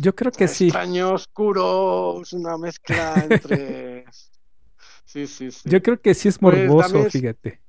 [0.00, 0.66] yo creo que sí.
[0.66, 4.04] Extraño, oscuro, es una mezcla entre...
[5.04, 5.68] sí, sí, sí.
[5.68, 7.60] Yo creo que sí es pues, morboso, fíjate.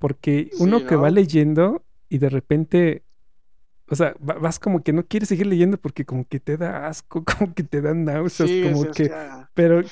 [0.00, 3.04] Porque uno que va leyendo y de repente,
[3.88, 7.24] o sea, vas como que no quieres seguir leyendo porque como que te da asco,
[7.38, 9.12] como que te dan náuseas, como que...
[9.54, 9.82] Pero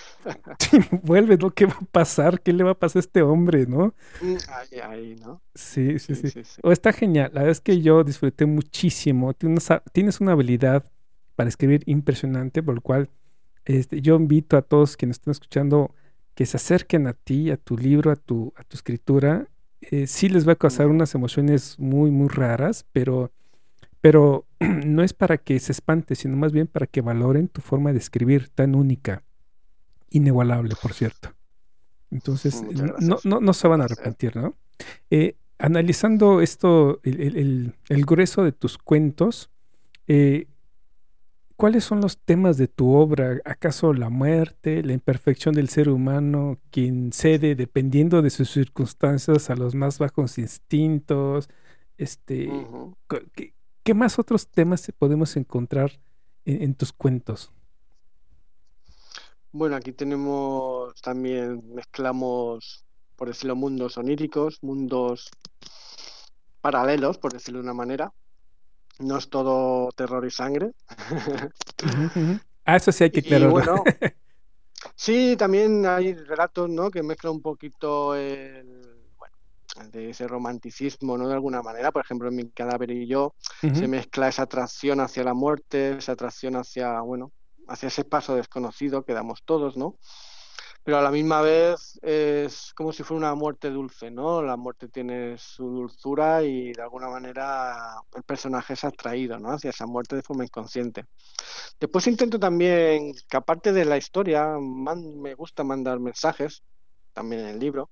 [1.02, 1.50] vuelve, ¿no?
[1.50, 2.40] ¿Qué va a pasar?
[2.40, 3.94] ¿Qué le va a pasar a este hombre, no?
[4.20, 5.40] Mm, ahí, ahí, ¿no?
[5.54, 6.42] Sí, sí, sí.
[6.62, 7.30] O está genial.
[7.32, 9.34] La verdad es que yo disfruté muchísimo.
[9.34, 10.84] Tienes, tienes una habilidad
[11.36, 13.10] para escribir impresionante, por lo cual
[13.64, 15.94] este, yo invito a todos quienes están escuchando
[16.34, 19.48] que se acerquen a ti, a tu libro, a tu, a tu escritura.
[19.80, 23.32] Eh, sí les va a causar unas emociones muy, muy raras, pero,
[24.00, 27.92] pero no es para que se espante, sino más bien para que valoren tu forma
[27.92, 29.22] de escribir tan única,
[30.10, 31.32] inigualable, por cierto.
[32.10, 32.62] Entonces,
[33.00, 34.54] no, no, no, se van a arrepentir, ¿no?
[35.10, 39.50] Eh, analizando esto, el, el, grueso de tus cuentos,
[40.06, 40.46] eh,
[41.56, 43.40] ¿Cuáles son los temas de tu obra?
[43.46, 49.56] ¿Acaso la muerte, la imperfección del ser humano, quien cede dependiendo de sus circunstancias a
[49.56, 51.48] los más bajos instintos?
[51.96, 52.50] Este,
[53.82, 55.98] ¿qué, más otros temas podemos encontrar
[56.44, 57.50] en, tus cuentos?
[59.50, 62.84] Bueno, aquí tenemos también, mezclamos,
[63.16, 65.30] por decirlo, mundos oníricos, mundos
[66.60, 68.12] paralelos, por decirlo de una manera
[68.98, 70.72] no es todo terror y sangre.
[72.64, 73.84] Ah, eso sí hay que aclararlo.
[74.96, 76.90] sí, también hay relatos, ¿no?
[76.90, 81.28] Que mezclan un poquito el, bueno, de ese romanticismo, ¿no?
[81.28, 81.92] De alguna manera.
[81.92, 86.12] Por ejemplo, en mi cadáver y yo se mezcla esa atracción hacia la muerte, esa
[86.12, 87.32] atracción hacia, bueno,
[87.68, 89.98] hacia ese paso desconocido que damos todos, ¿no?
[90.86, 94.40] Pero a la misma vez es como si fuera una muerte dulce, ¿no?
[94.40, 99.50] La muerte tiene su dulzura y de alguna manera el personaje es atraído, ¿no?
[99.50, 101.06] Hacia esa muerte de forma inconsciente.
[101.80, 106.62] Después intento también, que aparte de la historia, me gusta mandar mensajes,
[107.12, 107.90] también en el libro,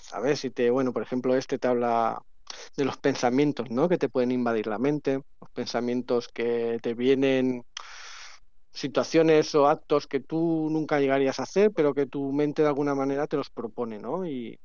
[0.00, 0.38] ¿sabes?
[0.38, 2.22] Si te, bueno, por ejemplo, este te habla
[2.76, 3.88] de los pensamientos, ¿no?
[3.88, 7.64] Que te pueden invadir la mente, los pensamientos que te vienen
[8.72, 12.94] situaciones o actos que tú nunca llegarías a hacer, pero que tu mente de alguna
[12.94, 14.26] manera te los propone, ¿no?
[14.26, 14.58] Y,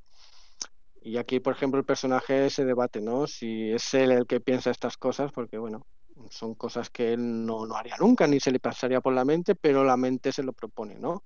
[1.01, 3.27] y aquí, por ejemplo, el personaje se debate, ¿no?
[3.27, 5.85] Si es él el que piensa estas cosas, porque, bueno,
[6.29, 9.55] son cosas que él no, no haría nunca, ni se le pasaría por la mente,
[9.55, 11.23] pero la mente se lo propone, ¿no?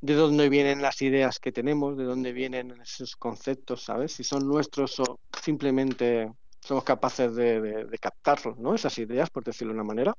[0.00, 4.12] De dónde vienen las ideas que tenemos, de dónde vienen esos conceptos, ¿sabes?
[4.12, 8.74] Si son nuestros o simplemente somos capaces de, de, de captarlos, ¿no?
[8.74, 10.14] Esas ideas, por decirlo de una manera.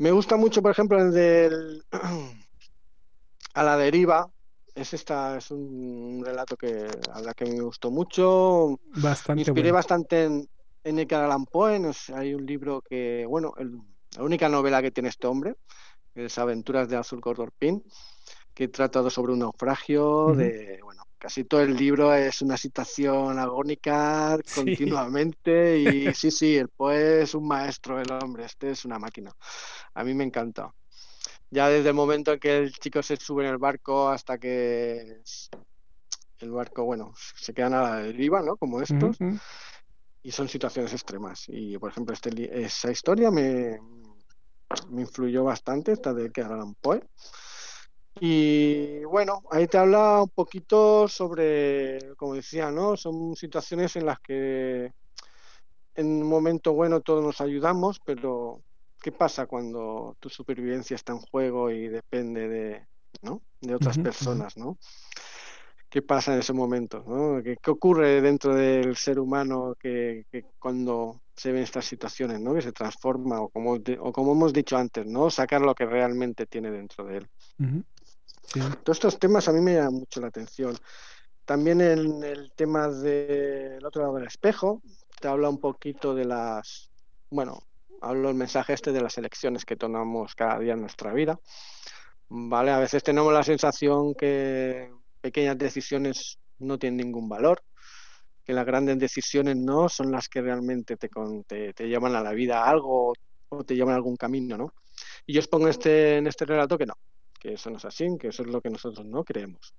[0.00, 1.84] Me gusta mucho, por ejemplo, el del
[3.52, 4.30] A la deriva.
[4.74, 6.86] Es esta, es un relato que
[7.22, 8.80] la que me gustó mucho.
[8.94, 10.48] Bastante me inspiré bastante en,
[10.84, 11.78] en Edgar Allan Poe.
[12.14, 13.52] hay un libro que, bueno,
[14.16, 15.56] la única novela que tiene este hombre,
[16.14, 17.20] es Aventuras de Azul
[17.58, 17.84] Pin,
[18.54, 24.38] que trata sobre un naufragio, de, bueno, casi todo el libro es una situación agónica
[24.54, 29.30] continuamente y sí, sí, el Poe es un maestro, el hombre, este es una máquina.
[29.94, 30.72] A mí me encanta.
[31.50, 35.20] Ya desde el momento en que el chico se sube en el barco hasta que
[36.38, 38.56] el barco, bueno, se quedan a la deriva, ¿no?
[38.56, 39.18] Como estos.
[40.22, 41.44] Y son situaciones extremas.
[41.48, 43.78] Y, por ejemplo, este, esa historia me,
[44.90, 47.02] me influyó bastante, esta de que Alan Poe.
[48.18, 52.96] Y bueno, ahí te habla un poquito sobre, como decía, ¿no?
[52.96, 54.92] Son situaciones en las que
[55.94, 58.62] en un momento bueno todos nos ayudamos, pero
[59.00, 62.86] ¿qué pasa cuando tu supervivencia está en juego y depende de,
[63.22, 63.42] ¿no?
[63.60, 64.78] de otras personas, ¿no?
[65.88, 67.04] ¿Qué pasa en ese momento?
[67.06, 67.42] ¿no?
[67.42, 70.24] ¿Qué, ocurre dentro del ser humano que,
[70.58, 72.54] cuando se ven estas situaciones, ¿no?
[72.54, 75.30] que se transforma o como, o como hemos dicho antes, ¿no?
[75.30, 77.28] sacar lo que realmente tiene dentro de él?
[78.52, 80.76] Todos estos temas a mí me llaman mucho la atención.
[81.44, 84.82] También en el tema del otro lado del espejo,
[85.20, 86.90] te habla un poquito de las,
[87.30, 87.62] bueno,
[88.00, 91.38] hablo el mensaje este de las elecciones que tomamos cada día en nuestra vida.
[92.28, 97.62] Vale, a veces tenemos la sensación que pequeñas decisiones no tienen ningún valor,
[98.44, 101.08] que las grandes decisiones no son las que realmente te,
[101.46, 103.12] te, te llevan a la vida algo
[103.48, 104.74] o te llevan a algún camino, ¿no?
[105.26, 106.94] Y yo os pongo este, en este relato que no,
[107.40, 109.74] que eso no es así, que eso es lo que nosotros no creemos.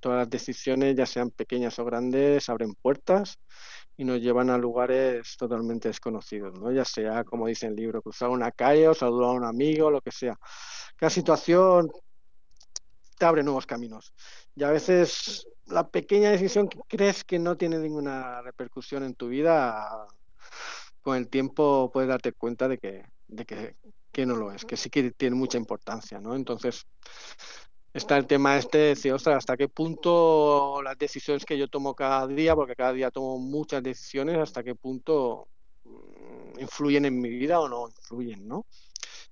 [0.00, 3.38] Todas las decisiones, ya sean pequeñas o grandes, abren puertas
[3.96, 6.72] y nos llevan a lugares totalmente desconocidos, ¿no?
[6.72, 10.00] Ya sea, como dice el libro, cruzar una calle o saludar a un amigo, lo
[10.00, 10.36] que sea.
[10.96, 11.90] Cada situación
[13.16, 14.12] te abre nuevos caminos.
[14.56, 19.28] Y a veces la pequeña decisión que crees que no tiene ninguna repercusión en tu
[19.28, 20.06] vida,
[21.00, 23.76] con el tiempo puedes darte cuenta de que, de que
[24.12, 26.34] que no lo es, que sí que tiene mucha importancia, ¿no?
[26.34, 26.86] Entonces,
[27.92, 31.94] está el tema este de decir, ostras, ¿hasta qué punto las decisiones que yo tomo
[31.94, 35.48] cada día, porque cada día tomo muchas decisiones, hasta qué punto
[35.84, 38.66] mm, influyen en mi vida o no influyen, ¿no?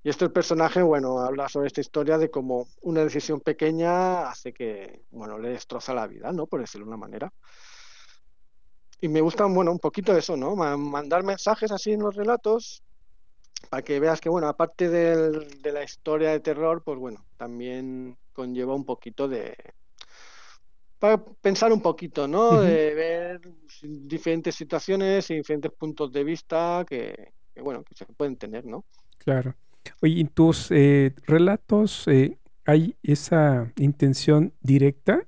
[0.02, 5.02] Y este personaje, bueno, habla sobre esta historia de cómo una decisión pequeña hace que,
[5.10, 6.46] bueno, le destroza la vida, ¿no?
[6.46, 7.32] Por decirlo de una manera.
[9.00, 10.54] Y me gusta, bueno, un poquito eso, ¿no?
[10.54, 12.82] Mandar mensajes así en los relatos
[13.70, 18.74] para que veas que, bueno, aparte de la historia de terror, pues bueno, también conlleva
[18.74, 19.56] un poquito de...
[20.98, 22.60] Para pensar un poquito, ¿no?
[22.60, 23.40] De ver
[23.82, 28.84] diferentes situaciones y diferentes puntos de vista que, bueno, que se pueden tener, ¿no?
[29.18, 29.54] Claro.
[30.02, 35.24] Oye, en tus eh, relatos eh, hay esa intención directa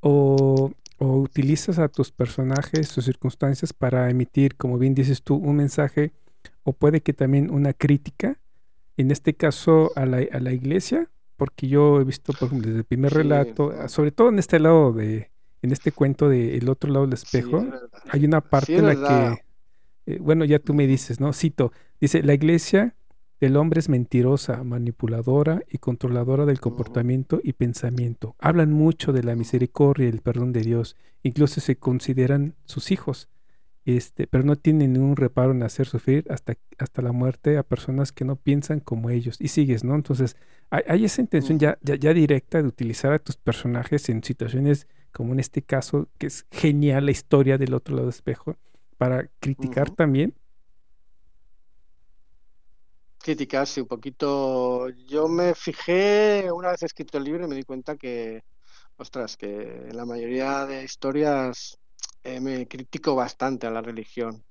[0.00, 5.56] o, o, utilizas a tus personajes, tus circunstancias para emitir, como bien dices tú, un
[5.56, 6.12] mensaje
[6.62, 8.40] o puede que también una crítica,
[8.96, 12.80] en este caso a la, a la iglesia, porque yo he visto, por ejemplo, desde
[12.80, 15.30] el primer relato, sobre todo en este lado de,
[15.62, 17.66] en este cuento de El otro lado del espejo,
[18.10, 21.32] hay una parte en la que, eh, bueno, ya tú me dices, ¿no?
[21.32, 22.94] Cito, dice, la iglesia
[23.40, 28.36] el hombre es mentirosa, manipuladora y controladora del comportamiento y pensamiento.
[28.38, 30.94] Hablan mucho de la misericordia y el perdón de Dios.
[31.22, 33.30] Incluso se consideran sus hijos.
[33.86, 38.12] Este, pero no tienen ningún reparo en hacer sufrir hasta, hasta la muerte a personas
[38.12, 39.36] que no piensan como ellos.
[39.40, 39.94] Y sigues, ¿no?
[39.94, 40.36] Entonces,
[40.70, 45.40] hay, esa intención ya, ya, directa de utilizar a tus personajes en situaciones como en
[45.40, 48.56] este caso, que es genial la historia del otro lado del espejo,
[48.96, 50.34] para criticar también.
[53.18, 54.88] Criticar, sí, un poquito.
[55.08, 58.44] Yo me fijé, una vez escrito el libro, y me di cuenta que,
[58.96, 61.79] ostras, que la mayoría de historias
[62.24, 64.44] eh, me critico bastante a la religión.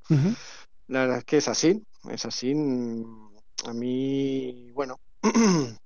[0.87, 2.53] La verdad es que es así, es así.
[3.65, 4.99] A mí, bueno,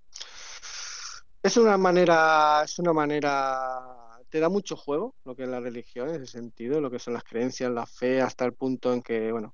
[1.43, 6.09] es una manera, es una manera, te da mucho juego lo que es la religión
[6.09, 9.31] en ese sentido, lo que son las creencias, la fe, hasta el punto en que,
[9.31, 9.53] bueno,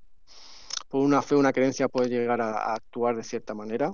[0.87, 3.93] por una fe, una creencia puede llegar a actuar de cierta manera,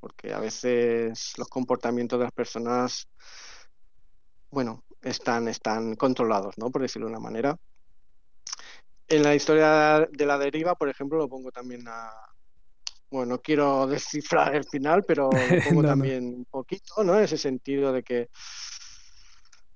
[0.00, 3.08] porque a veces los comportamientos de las personas,
[4.50, 6.70] bueno, están, están controlados, ¿no?
[6.70, 7.56] Por decirlo de una manera.
[9.08, 12.10] En la historia de la deriva, por ejemplo, lo pongo también a...
[13.10, 15.30] Bueno, no quiero descifrar el final, pero lo
[15.68, 17.18] pongo también un poquito, ¿no?
[17.18, 18.28] Ese sentido de que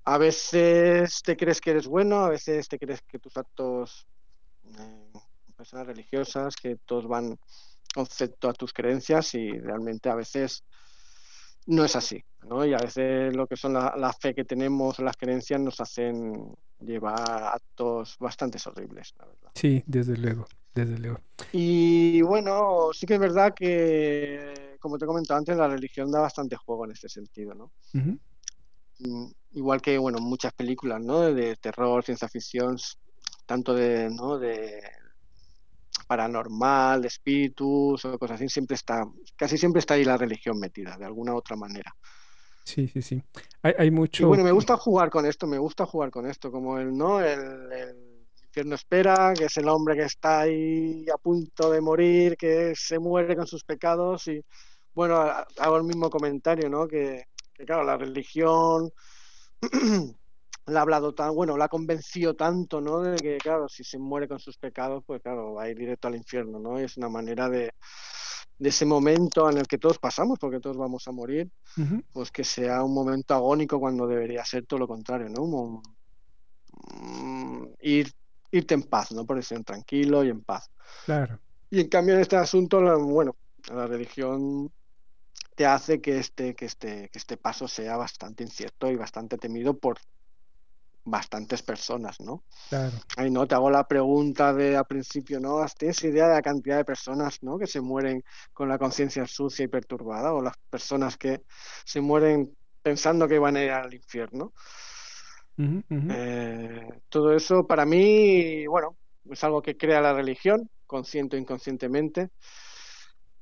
[0.05, 4.07] a veces te crees que eres bueno, a veces te crees que tus actos,
[4.65, 5.11] eh,
[5.55, 7.37] personas religiosas, que todos van
[7.93, 10.63] concepto a tus creencias y realmente a veces
[11.69, 12.65] no es así, ¿no?
[12.65, 16.55] Y a veces lo que son la, la fe que tenemos, las creencias nos hacen
[16.79, 19.51] lleva actos bastante horribles, la verdad.
[19.53, 21.19] Sí, desde luego, desde luego.
[21.51, 26.21] Y bueno, sí que es verdad que, como te he comentado antes, la religión da
[26.21, 27.71] bastante juego en este sentido, ¿no?
[27.93, 31.33] Mm, igual que, bueno, muchas películas, ¿no?
[31.33, 32.77] De terror, ciencia ficción,
[33.45, 34.39] tanto de, ¿no?
[34.39, 34.81] De
[36.09, 41.05] paranormal, espíritus o cosas así, siempre está, casi siempre está ahí la religión metida, de
[41.05, 41.95] alguna u otra manera.
[42.63, 43.21] Sí, sí, sí.
[43.61, 44.23] Hay, hay mucho.
[44.23, 47.21] Y bueno, me gusta jugar con esto, me gusta jugar con esto, como el, ¿no?
[47.21, 47.95] El, el
[48.43, 52.97] infierno espera, que es el hombre que está ahí a punto de morir, que se
[52.97, 54.43] muere con sus pecados y
[54.95, 55.15] bueno,
[55.59, 56.87] hago el mismo comentario, ¿no?
[56.87, 58.91] Que, que claro, la religión
[60.71, 63.01] la ha hablado tan, bueno, la ha convencido tanto, ¿no?
[63.01, 66.07] De que, claro, si se muere con sus pecados, pues claro, va a ir directo
[66.07, 66.77] al infierno, ¿no?
[66.79, 67.71] Es una manera de,
[68.57, 71.49] de ese momento en el que todos pasamos, porque todos vamos a morir,
[72.11, 75.43] pues que sea un momento agónico cuando debería ser todo lo contrario, ¿no?
[75.43, 75.81] Un-
[77.01, 78.11] mm, ir,
[78.51, 79.25] irte en paz, ¿no?
[79.25, 80.69] Por decir tranquilo y en paz.
[81.05, 81.39] Claro.
[81.69, 83.35] Y en cambio en este asunto, la- bueno,
[83.71, 84.71] la religión
[85.55, 89.77] te hace que este, que este, que este paso sea bastante incierto y bastante temido
[89.77, 89.97] por
[91.09, 92.43] bastantes personas, ¿no?
[92.69, 92.97] Claro.
[93.17, 95.65] Ay, no, te hago la pregunta de al principio, ¿no?
[95.77, 97.57] ¿Tienes idea de la cantidad de personas, ¿no?
[97.57, 100.33] que se mueren con la conciencia sucia y perturbada?
[100.33, 101.41] O las personas que
[101.85, 104.53] se mueren pensando que van a ir al infierno.
[105.57, 108.95] Eh, todo eso para mí, bueno,
[109.29, 112.29] es algo que crea la religión, consciente o inconscientemente.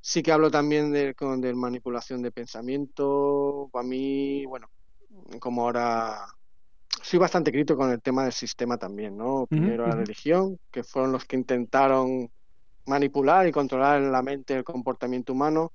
[0.01, 3.69] Sí que hablo también de, con, de manipulación de pensamiento.
[3.71, 4.67] Para mí, bueno,
[5.39, 6.25] como ahora
[7.07, 9.47] soy bastante crítico con el tema del sistema también, ¿no?
[9.47, 12.29] Primero la religión, que fueron los que intentaron
[12.85, 15.71] manipular y controlar la mente el comportamiento humano.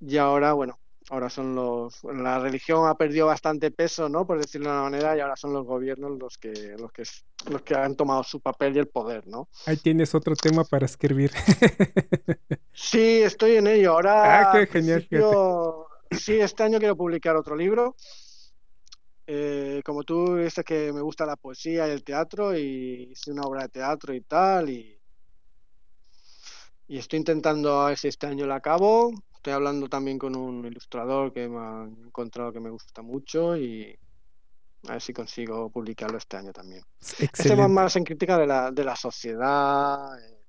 [0.00, 0.78] Y ahora, bueno,
[1.10, 2.04] ahora son los...
[2.04, 4.24] La religión ha perdido bastante peso, ¿no?
[4.24, 7.02] Por decirlo de una manera, y ahora son los gobiernos los que, los que,
[7.50, 9.48] los que han tomado su papel y el poder, ¿no?
[9.66, 11.32] Ahí tienes otro tema para escribir.
[12.76, 13.92] Sí, estoy en ello.
[13.92, 15.08] Ahora, Ah, qué al genial,
[16.10, 17.94] sí, este año quiero publicar otro libro.
[19.26, 23.42] Eh, como tú dices que me gusta la poesía y el teatro, y hice una
[23.42, 24.98] obra de teatro y tal, y,
[26.88, 29.12] y estoy intentando a ver si este año la acabo.
[29.34, 33.98] Estoy hablando también con un ilustrador que me ha encontrado que me gusta mucho y
[34.88, 36.82] a ver si consigo publicarlo este año también.
[37.18, 40.44] Este va más en crítica de la, de la sociedad, eh,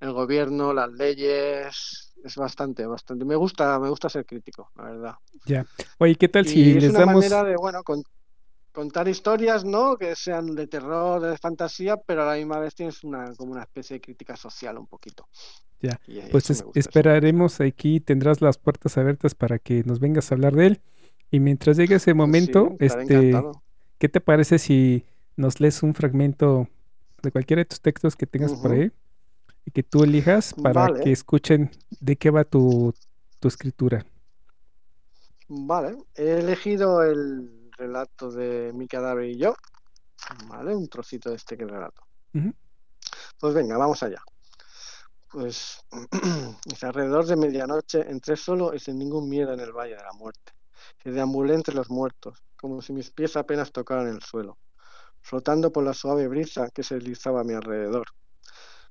[0.00, 2.05] el gobierno, las leyes.
[2.24, 3.24] Es bastante, bastante.
[3.24, 5.14] Me gusta, me gusta ser crítico, la verdad.
[5.46, 5.64] Ya.
[5.98, 7.14] Oye, ¿qué tal Y si es les una damos...
[7.16, 8.02] manera de, bueno, con-
[8.72, 9.96] contar historias, ¿no?
[9.96, 13.62] Que sean de terror, de fantasía, pero a la misma vez tienes una, como una
[13.62, 15.28] especie de crítica social un poquito.
[15.80, 20.30] Ya, Y Pues es- eso esperaremos aquí, tendrás las puertas abiertas para que nos vengas
[20.30, 20.80] a hablar de él.
[21.30, 22.14] Y mientras llegue ese.
[22.14, 23.62] Pues sí, momento, este, encantado.
[23.98, 25.04] ¿qué te parece si
[25.36, 26.68] nos lees un fragmento
[27.22, 28.92] de cualquiera de tus textos que tengas por ahí y
[29.70, 31.04] que tú elijas para Vale.
[31.04, 32.94] que escuchen de qué va tu,
[33.40, 34.06] tu escritura?
[35.48, 39.54] Vale, he elegido el relato de Mi cadáver y yo.
[40.48, 42.02] Vale, un trocito de este que relato.
[43.38, 44.20] Pues venga, vamos allá.
[45.30, 45.84] Pues
[46.64, 50.12] dice, alrededor de medianoche entré solo y sin ningún miedo en el Valle de la
[50.12, 50.52] Muerte,
[51.04, 54.58] y deambulé entre los muertos, como si mis pies apenas tocaran el suelo,
[55.20, 58.06] flotando por la suave brisa que se deslizaba a mi alrededor.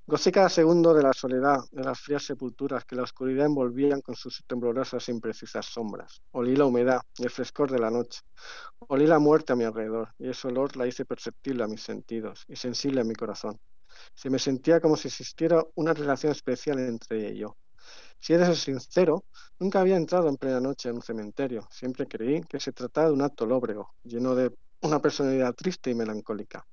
[0.08, 4.14] Gocé cada segundo de la soledad, de las frías sepulturas que la oscuridad envolvían con
[4.14, 6.22] sus temblorosas e imprecisas sombras.
[6.34, 8.20] Olí la humedad y el frescor de la noche.
[8.88, 12.44] Olí la muerte a mi alrededor, y ese olor la hice perceptible a mis sentidos
[12.48, 13.58] y sensible a mi corazón.
[14.14, 17.58] Se me sentía como si existiera una relación especial entre ella y yo.
[18.20, 19.26] Si ser sincero,
[19.60, 21.68] nunca había entrado en plena noche en un cementerio.
[21.72, 24.52] Siempre creí que se trataba de un acto lóbrego, lleno de
[24.86, 26.66] una personalidad triste y melancólica.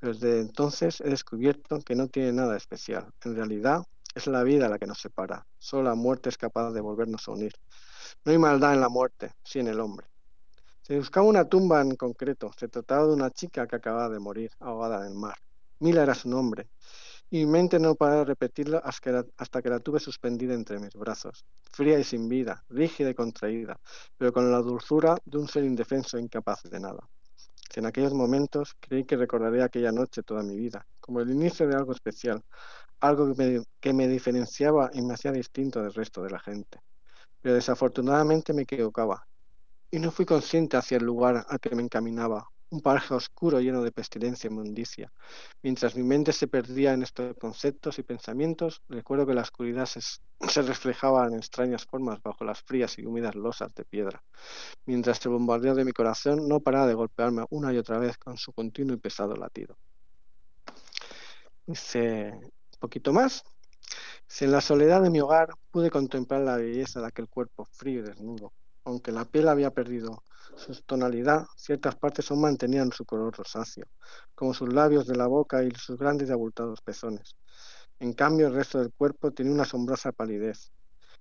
[0.00, 3.10] Desde entonces he descubierto que no tiene nada especial.
[3.24, 3.82] En realidad,
[4.14, 5.46] es la vida la que nos separa.
[5.58, 7.52] Solo la muerte es capaz de volvernos a unir.
[8.24, 10.06] No hay maldad en la muerte, sí en el hombre.
[10.82, 12.50] Se buscaba una tumba en concreto.
[12.58, 15.36] Se trataba de una chica que acababa de morir, ahogada en el mar.
[15.80, 16.68] Mila era su nombre,
[17.30, 21.44] y mi mente no paraba de repetirlo hasta que la tuve suspendida entre mis brazos,
[21.72, 23.80] fría y sin vida, rígida y contraída,
[24.16, 27.08] pero con la dulzura de un ser indefenso e incapaz de nada.
[27.76, 31.76] En aquellos momentos creí que recordaría aquella noche toda mi vida, como el inicio de
[31.76, 32.42] algo especial,
[33.00, 36.78] algo que me, que me diferenciaba y me hacía distinto del resto de la gente.
[37.40, 39.26] Pero desafortunadamente me equivocaba,
[39.90, 43.82] y no fui consciente hacia el lugar al que me encaminaba, un paraje oscuro lleno
[43.82, 45.12] de pestilencia y mundicia.
[45.62, 50.00] Mientras mi mente se perdía en estos conceptos y pensamientos, recuerdo que la oscuridad se,
[50.48, 54.22] se, reflejaba en extrañas formas bajo las frías y húmedas losas de piedra,
[54.86, 58.36] mientras el bombardeo de mi corazón no paraba de golpearme una y otra vez con
[58.36, 59.76] su continuo y pesado latido.
[61.66, 63.44] Dice un poquito más.
[64.26, 68.00] Si en la soledad de mi hogar pude contemplar la belleza de aquel cuerpo frío
[68.00, 68.52] y desnudo,
[68.84, 70.22] Aunque la piel había perdido
[70.56, 73.86] su tonalidad, ciertas partes aún mantenían su color rosáceo,
[74.34, 77.34] como sus labios de la boca y sus grandes y abultados pezones.
[77.98, 80.72] En cambio, el resto del cuerpo tenía una asombrosa palidez,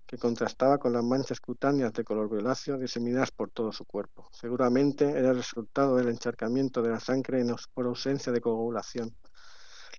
[0.06, 4.28] que contrastaba con las manchas cutáneas de color violáceo diseminadas por todo su cuerpo.
[4.32, 9.16] Seguramente era el resultado del encharcamiento de la sangre por ausencia de coagulación.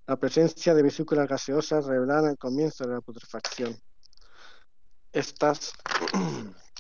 [0.07, 3.75] La presencia de vesículas gaseosas revelaba el comienzo de la putrefacción.
[5.13, 5.73] Estas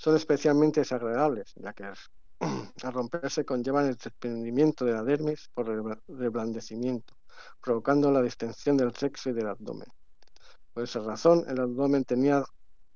[0.00, 1.84] son especialmente desagradables, ya que
[2.84, 5.66] al romperse conllevan el desprendimiento de la dermis por
[6.08, 7.14] reblandecimiento,
[7.60, 9.88] provocando la distensión del sexo y del abdomen.
[10.72, 12.42] Por esa razón, el abdomen tenía,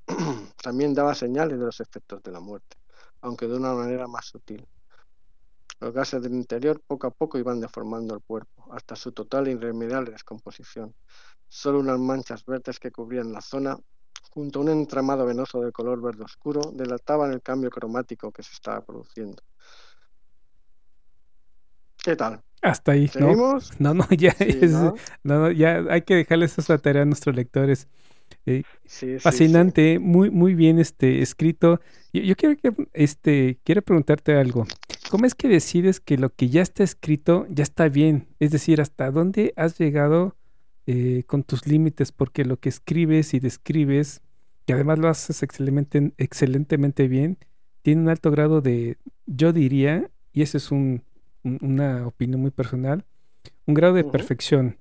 [0.62, 2.78] también daba señales de los efectos de la muerte,
[3.20, 4.66] aunque de una manera más sutil.
[5.80, 9.50] Los gases del interior poco a poco iban deformando el cuerpo, hasta su total e
[9.50, 10.94] irremediable descomposición.
[11.48, 13.76] Solo unas manchas verdes que cubrían la zona,
[14.34, 18.52] junto a un entramado venoso de color verde oscuro, delataban el cambio cromático que se
[18.52, 19.40] estaba produciendo.
[22.02, 22.42] ¿Qué tal?
[22.60, 23.60] Hasta ahí, ¿no?
[23.78, 24.34] No, no, ya
[25.22, 25.50] ¿no?
[25.52, 27.86] ya hay que dejarles esa tarea a nuestros lectores.
[28.46, 28.62] Eh,
[29.20, 31.80] fascinante, muy, muy bien este escrito.
[32.12, 34.66] Yo, quiero que este quiero preguntarte algo.
[35.10, 38.26] ¿Cómo es que decides que lo que ya está escrito ya está bien?
[38.40, 40.34] Es decir, ¿hasta dónde has llegado
[40.86, 42.12] eh, con tus límites?
[42.12, 44.22] Porque lo que escribes y describes,
[44.66, 47.38] que además lo haces excelente, excelentemente bien,
[47.82, 51.02] tiene un alto grado de, yo diría, y ese es un,
[51.42, 53.04] una opinión muy personal,
[53.66, 54.78] un grado de perfección.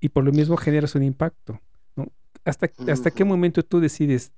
[0.00, 1.60] Y por lo mismo generas un impacto.
[1.96, 2.08] ¿no?
[2.44, 4.32] ¿Hasta, ¿Hasta qué momento tú decides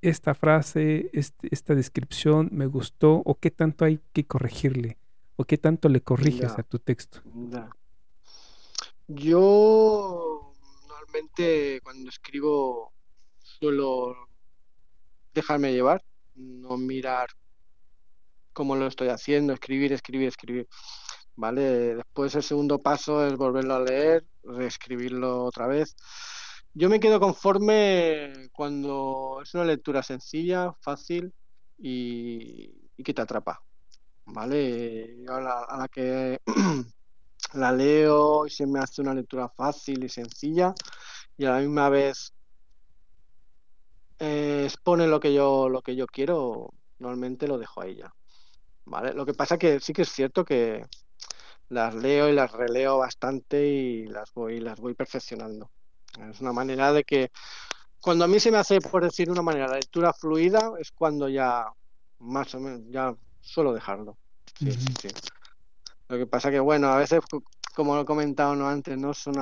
[0.00, 4.96] esta frase, este, esta descripción me gustó o qué tanto hay que corregirle
[5.36, 7.20] o qué tanto le corriges a tu texto?
[9.08, 10.52] Yo
[10.86, 12.92] normalmente cuando escribo
[13.42, 14.14] suelo
[15.32, 16.04] dejarme llevar,
[16.34, 17.30] no mirar
[18.52, 20.68] cómo lo estoy haciendo, escribir, escribir, escribir.
[21.36, 21.96] ¿Vale?
[21.96, 25.96] Después el segundo paso es volverlo a leer, reescribirlo otra vez.
[26.74, 31.32] Yo me quedo conforme cuando es una lectura sencilla, fácil
[31.78, 33.62] y, que te atrapa.
[34.26, 35.24] ¿Vale?
[35.28, 36.40] A la, a la que
[37.54, 40.74] la leo y se me hace una lectura fácil y sencilla
[41.36, 42.32] y a la misma vez
[44.18, 48.12] eh, expone lo que yo lo que yo quiero normalmente lo dejo ahí ya
[48.84, 49.12] ¿vale?
[49.12, 50.84] Lo que pasa que sí que es cierto que
[51.68, 55.70] las leo y las releo bastante y las voy, las voy perfeccionando.
[56.30, 57.30] Es una manera de que
[58.00, 61.28] cuando a mí se me hace, por decir una manera, la lectura fluida, es cuando
[61.28, 61.66] ya
[62.20, 64.16] más o menos ya suelo dejarlo.
[64.58, 65.08] Sí, sí,
[66.08, 67.20] Lo que pasa que, bueno, a veces,
[67.74, 69.34] como lo he comentado no antes, no son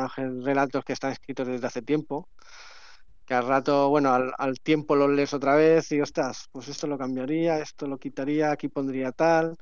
[0.44, 2.28] relatos que están escritos desde hace tiempo
[3.26, 6.96] que al rato, bueno, al, tiempo lo lees otra vez y, ostras, pues esto lo
[6.96, 9.56] cambiaría, esto lo quitaría, aquí pondría tal.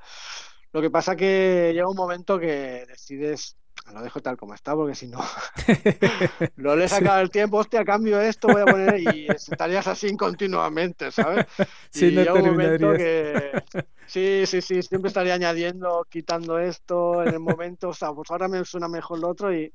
[0.72, 3.56] Lo que pasa que llega un momento que decides,
[3.92, 5.20] lo dejo tal como está, porque si no,
[6.56, 10.16] lo lees a cada el tiempo, hostia, cambio esto, voy a poner, y estarías así
[10.16, 11.46] continuamente, ¿sabes?
[11.90, 13.62] Sí, y llega un momento que,
[14.06, 18.48] sí, sí, sí, siempre estaría añadiendo, quitando esto, en el momento, o sea, pues ahora
[18.48, 19.72] me suena mejor lo otro, y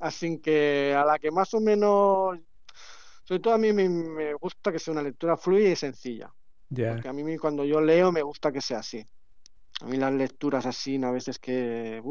[0.00, 2.38] así que a la que más o menos
[3.24, 6.32] sobre todo a mí me, gusta que sea una lectura fluida y sencilla.
[6.68, 9.06] Porque a mí cuando yo leo me gusta que sea así.
[9.80, 12.02] A mí las lecturas así a veces que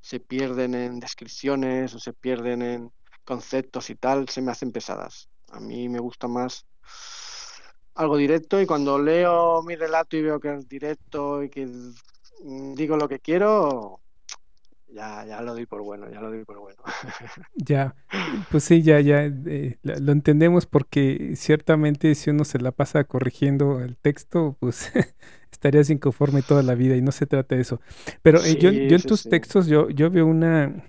[0.00, 2.92] se pierden en descripciones o se pierden en
[3.24, 5.28] conceptos y tal, se me hacen pesadas.
[5.50, 6.66] A mí me gusta más
[7.94, 11.68] algo directo y cuando leo mi relato y veo que es directo y que
[12.74, 14.00] digo lo que quiero,
[14.88, 16.82] ya, ya lo doy por bueno, ya lo doy por bueno.
[17.54, 17.94] ya,
[18.50, 23.80] pues sí, ya, ya eh, lo entendemos porque ciertamente si uno se la pasa corrigiendo
[23.80, 24.90] el texto, pues
[25.62, 27.80] estarías inconforme toda la vida y no se trata de eso.
[28.20, 30.84] Pero eh, yo, yo, en tus textos yo, yo veo una,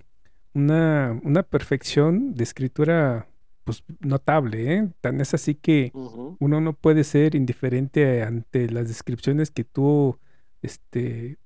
[0.56, 3.28] una, una perfección de escritura
[3.64, 4.90] pues notable, ¿eh?
[5.00, 5.92] Tan es así que
[6.40, 10.18] uno no puede ser indiferente ante las descripciones que tú,
[10.64, 11.38] este,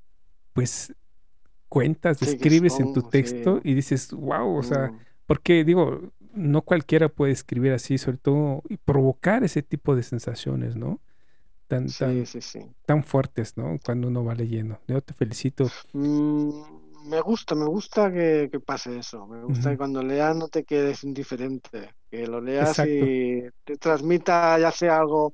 [0.54, 0.96] pues
[1.68, 5.00] cuentas, escribes en tu texto y dices, wow, o sea, mm.
[5.28, 10.78] porque digo, no cualquiera puede escribir así, sobre todo, y provocar ese tipo de sensaciones,
[10.78, 11.02] ¿no?
[11.68, 12.24] Tan, tan,
[12.86, 13.78] tan fuertes, ¿no?
[13.84, 14.80] Cuando uno va leyendo.
[14.88, 15.70] Yo te felicito.
[15.92, 16.50] Mm,
[17.10, 19.28] me gusta, me gusta que, pase eso.
[19.28, 24.58] Me gusta que cuando leas no te quedes indiferente, que lo leas y te transmita
[24.60, 25.34] ya sea algo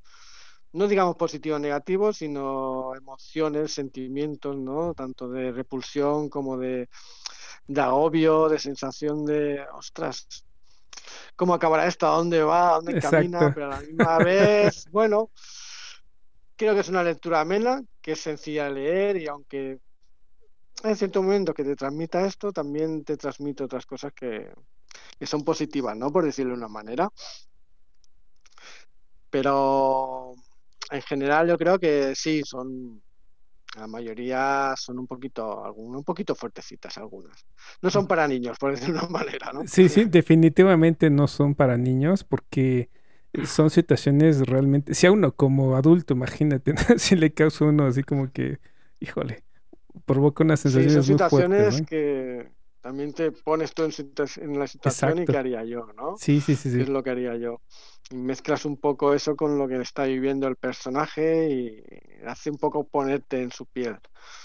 [0.73, 4.93] no digamos positivo o negativo, sino emociones, sentimientos, ¿no?
[4.95, 6.89] Tanto de repulsión como de,
[7.67, 10.27] de agobio, de sensación de, ostras,
[11.36, 12.07] ¿cómo acabará esto?
[12.07, 12.71] ¿A dónde va?
[12.71, 13.53] ¿A dónde camina?
[13.53, 15.29] Pero a la misma vez, bueno,
[16.64, 19.80] creo que es una lectura amena, que es sencilla de leer y aunque
[20.84, 24.49] en cierto momento que te transmita esto, también te transmite otras cosas que,
[25.20, 26.09] que son positivas, ¿no?
[26.09, 27.09] Por decirlo de una manera.
[29.30, 30.36] Pero
[30.89, 33.01] en general yo creo que sí, son
[33.76, 37.45] la mayoría son un poquito, un poquito fuertecitas algunas.
[37.82, 39.68] No son para niños, por decirlo de una manera, ¿no?
[39.68, 42.89] Sí, sí, definitivamente no son para niños porque
[43.45, 48.31] son situaciones realmente, si a uno como adulto, imagínate, si le causa uno así como
[48.31, 48.59] que,
[48.99, 49.43] híjole,
[50.05, 53.91] provoca una sensación sí, son muy situaciones que también te pones tú en,
[54.38, 56.17] en la situación y qué haría yo, ¿no?
[56.17, 56.81] Sí, sí, sí, ¿Qué sí.
[56.81, 57.61] es lo que haría yo?
[58.09, 61.84] Y mezclas un poco eso con lo que está viviendo el personaje y
[62.27, 63.97] hace un poco ponerte en su piel.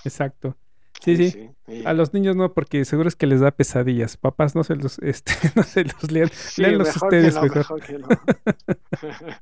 [0.05, 0.57] Exacto.
[1.05, 1.51] Sí, sí.
[1.69, 4.17] Y- A los niños no, porque seguro es que les da pesadillas.
[4.17, 6.29] Papás no se los, este, no se los lean.
[6.33, 7.59] sí, léanlos mejor ustedes que no, mejor.
[7.59, 8.09] mejor que no.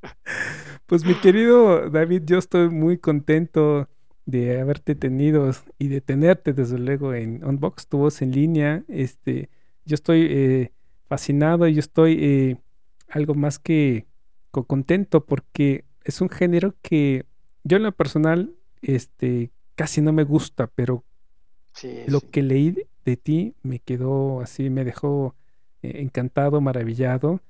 [0.87, 3.89] Pues mi querido David, yo estoy muy contento
[4.25, 8.85] de haberte tenido y de tenerte desde luego en Unbox, tu voz en línea.
[8.89, 9.51] Este,
[9.85, 10.73] yo estoy eh,
[11.09, 12.57] fascinado y yo estoy eh,
[13.09, 14.07] algo más que
[14.51, 17.25] co- contento porque es un género que
[17.65, 21.05] yo en lo personal este, casi no me gusta, pero
[21.77, 22.27] Sí, lo sí.
[22.27, 25.35] que leí de, de ti me quedó así, me dejó
[25.83, 27.41] eh, encantado, maravillado.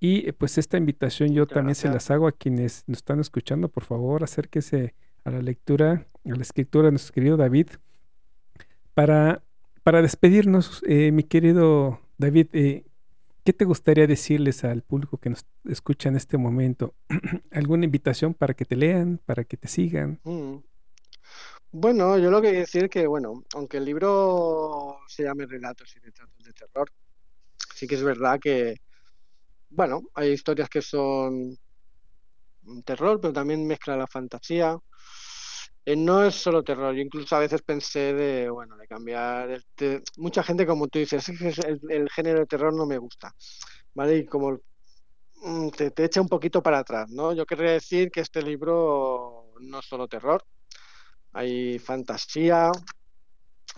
[0.00, 3.20] Y eh, pues esta invitación yo Muchas también se las hago a quienes nos están
[3.20, 3.68] escuchando.
[3.68, 4.94] Por favor, acérquese
[5.24, 7.68] a la lectura, a la escritura de nuestro querido David.
[8.94, 9.42] Para,
[9.82, 12.84] para despedirnos, eh, mi querido David, eh,
[13.44, 16.94] ¿qué te gustaría decirles al público que nos escucha en este momento?
[17.50, 20.20] ¿Alguna invitación para que te lean, para que te sigan?
[20.24, 20.56] Mm.
[21.76, 25.98] Bueno, yo lo que quiero decir que, bueno, aunque el libro se llame Relatos y
[25.98, 26.88] Retratos de Terror,
[27.74, 28.76] sí que es verdad que,
[29.70, 31.56] bueno, hay historias que son
[32.84, 34.76] terror, pero también mezcla la fantasía.
[35.86, 40.02] Eh, no es solo terror, yo incluso a veces pensé de, bueno, de cambiar el
[40.16, 43.32] mucha gente como tú dices, "Es es el, el género de terror no me gusta,
[43.94, 44.18] ¿vale?
[44.18, 44.58] Y como
[45.44, 47.34] mm, te, te echa un poquito para atrás, ¿no?
[47.34, 50.44] Yo querría decir que este libro no es solo terror,
[51.34, 52.70] hay fantasía,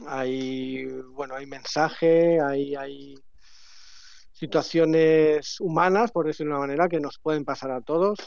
[0.07, 3.15] hay, bueno, hay mensaje, hay, hay
[4.33, 8.19] situaciones humanas, por decirlo de una manera, que nos pueden pasar a todos.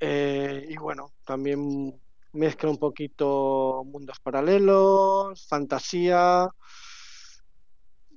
[0.00, 1.96] Eh, y bueno, también
[2.32, 6.48] mezcla un poquito mundos paralelos, fantasía.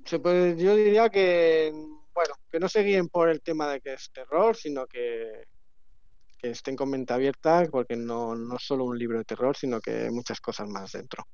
[0.04, 1.70] Se puede, yo diría que,
[2.12, 5.55] bueno, que no se guíen por el tema de que es terror, sino que, que
[6.50, 10.04] estén con mente abierta, porque no, no es solo un libro de terror, sino que
[10.04, 11.24] hay muchas cosas más dentro.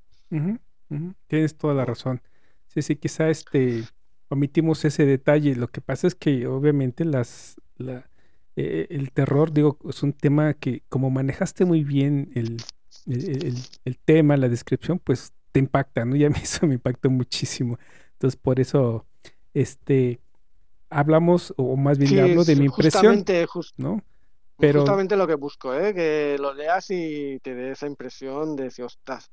[1.27, 2.21] Tienes toda la razón.
[2.67, 3.83] Sí, sí, quizá este
[4.29, 5.55] omitimos ese detalle.
[5.55, 8.09] Lo que pasa es que obviamente las la,
[8.55, 12.57] eh, el terror, digo, es un tema que como manejaste muy bien el,
[13.05, 13.55] el, el-
[13.85, 16.15] el tema, la descripción, pues te impacta, ¿no?
[16.15, 17.77] Y a mí eso me impactó muchísimo.
[18.13, 19.05] Entonces, por eso,
[19.53, 20.19] este,
[20.89, 24.01] hablamos, o más bien Sí, hablo de mi impresión, justamente, jus- ¿no?
[24.67, 25.93] Pero- justamente lo que busco, ¿eh?
[25.93, 29.31] Que lo leas y te dé esa impresión de decir, ostras,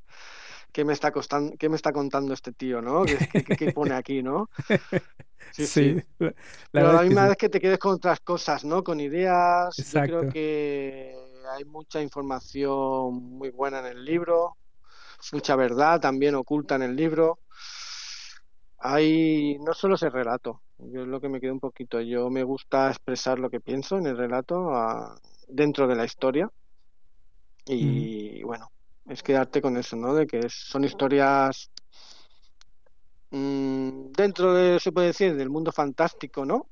[0.72, 3.04] ¿qué me está costando, qué me está contando este tío, ¿no?
[3.04, 4.48] ¿Qué, qué- qué- qué pone aquí, ¿no?
[5.52, 5.94] Sí, sí.
[6.18, 6.34] la, la
[6.70, 7.28] Pero la que misma sí.
[7.28, 8.84] vez que te quedes con otras cosas, ¿no?
[8.84, 9.74] Con ideas.
[9.76, 10.32] Yo creo Exacto.
[10.32, 11.16] que
[11.56, 14.56] hay mucha información muy buena en el libro,
[15.32, 17.40] mucha verdad también oculta en el libro.
[18.80, 22.00] Hay, no solo ese relato, yo es lo que me queda un poquito.
[22.00, 25.18] Yo me gusta expresar lo que pienso en el relato ah,
[25.48, 26.50] dentro de la historia.
[27.66, 28.70] Y bueno,
[29.06, 30.14] es quedarte con eso, ¿no?
[30.14, 31.70] De que es- son historias
[33.30, 36.68] mm, dentro de, se puede decir, del mundo fantástico, ¿no?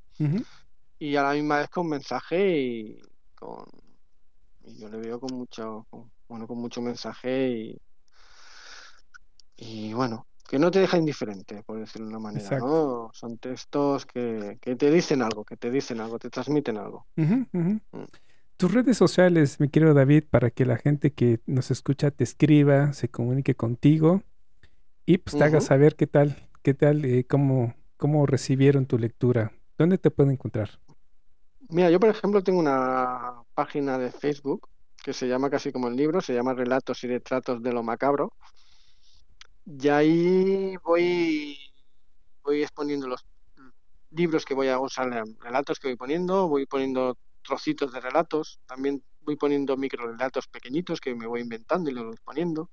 [0.98, 2.98] Y a la misma vez con mensaje y
[3.34, 3.64] con
[4.64, 7.78] y yo le veo con mucho con- bueno con mucho mensaje y
[9.56, 12.66] y bueno que no te deja indiferente por decirlo de una manera Exacto.
[12.66, 13.10] ¿no?
[13.12, 17.06] son textos que, que te dicen algo que te dicen algo te transmiten algo.
[17.16, 17.74] Mm.
[18.56, 22.92] Tus redes sociales, mi querido David, para que la gente que nos escucha te escriba,
[22.92, 24.22] se comunique contigo
[25.06, 29.52] y pues te haga saber qué tal, qué tal, eh, cómo, cómo recibieron tu lectura.
[29.76, 30.80] ¿Dónde te pueden encontrar?
[31.68, 34.68] mira yo por ejemplo tengo una página de Facebook
[35.04, 38.32] que se llama casi como el libro se llama Relatos y retratos de lo macabro
[39.68, 41.58] y ahí voy
[42.42, 43.26] voy exponiendo los
[44.10, 45.10] libros que voy a usar,
[45.40, 51.00] relatos que voy poniendo, voy poniendo trocitos de relatos, también voy poniendo micro relatos pequeñitos
[51.00, 52.70] que me voy inventando y los voy poniendo.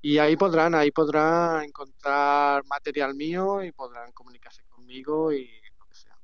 [0.00, 5.46] Y ahí podrán, ahí podrán encontrar material mío y podrán comunicarse conmigo y
[5.78, 6.16] lo que sea.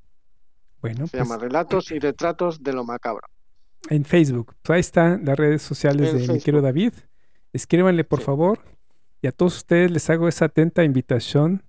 [0.80, 3.26] Bueno, Se pues, llama Relatos y Retratos de lo Macabro.
[3.88, 4.54] En Facebook.
[4.62, 6.92] Pues ahí están las redes sociales de mi querido David.
[7.52, 8.60] Escríbanle, por favor.
[9.22, 11.62] Y a todos ustedes les hago esa atenta invitación.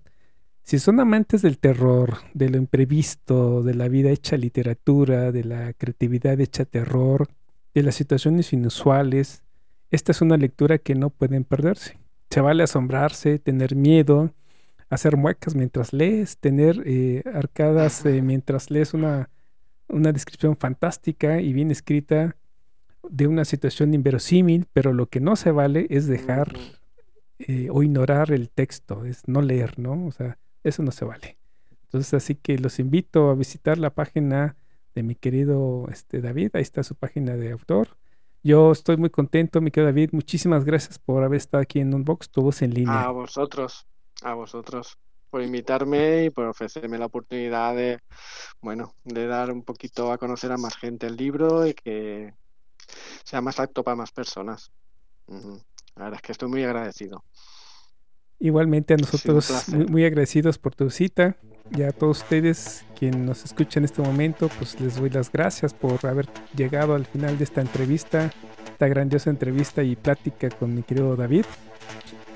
[0.62, 5.72] Si son amantes del terror, de lo imprevisto, de la vida hecha literatura, de la
[5.72, 7.28] creatividad hecha terror,
[7.74, 9.42] de las situaciones inusuales,
[9.90, 11.98] esta es una lectura que no pueden perderse.
[12.30, 14.32] Se vale asombrarse, tener miedo,
[14.88, 19.28] hacer muecas mientras lees, tener eh, arcadas eh, mientras lees una,
[19.88, 22.36] una descripción fantástica y bien escrita
[23.10, 26.52] de una situación inverosímil, pero lo que no se vale es dejar
[27.48, 30.06] eh, o ignorar el texto, es no leer, ¿no?
[30.06, 31.38] O sea, eso no se vale.
[31.84, 34.56] Entonces, así que los invito a visitar la página
[34.94, 37.96] de mi querido este, David, ahí está su página de autor.
[38.42, 42.30] Yo estoy muy contento, mi querido David, muchísimas gracias por haber estado aquí en Unbox,
[42.30, 43.02] tu voz en línea.
[43.02, 43.86] A vosotros,
[44.22, 44.98] a vosotros
[45.32, 48.00] por invitarme y por ofrecerme la oportunidad de,
[48.60, 52.34] bueno, de dar un poquito a conocer a más gente el libro y que
[53.24, 54.70] sea más apto para más personas.
[55.96, 57.24] La verdad es que estoy muy agradecido.
[58.38, 61.36] Igualmente a nosotros muy, agradecidos por tu cita
[61.70, 65.72] y a todos ustedes quienes nos escuchan en este momento, pues les doy las gracias
[65.72, 68.32] por haber llegado al final de esta entrevista,
[68.64, 71.44] esta grandiosa entrevista y plática con mi querido David.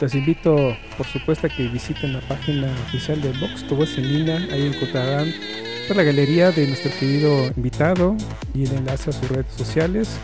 [0.01, 4.07] Los invito, por supuesto, a que visiten la página oficial de Vox, tu voz en
[4.07, 4.37] línea.
[4.53, 5.33] Ahí encontrarán
[5.89, 8.15] toda la galería de nuestro querido invitado
[8.55, 10.21] y el enlace a sus redes sociales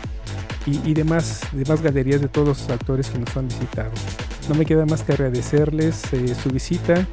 [0.65, 3.91] y, demás, demás galerías de todos los actores que nos han visitado.
[4.49, 7.05] No me queda más que agradecerles eh, su visita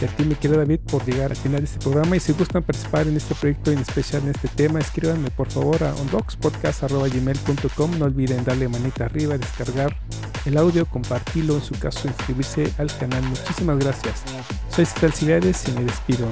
[0.00, 2.16] y a ti, mi querido David, por llegar al final de este programa.
[2.16, 5.84] Y si gustan participar en este proyecto, en especial en este tema, escríbanme por favor
[5.84, 7.98] a unboxpodcast.gmail.com.
[7.98, 9.96] No olviden darle manita arriba, descargar
[10.44, 13.22] el audio, compartirlo, en su caso, inscribirse al canal.
[13.22, 14.22] Muchísimas gracias.
[14.68, 16.26] Soy César Civiades y me despido.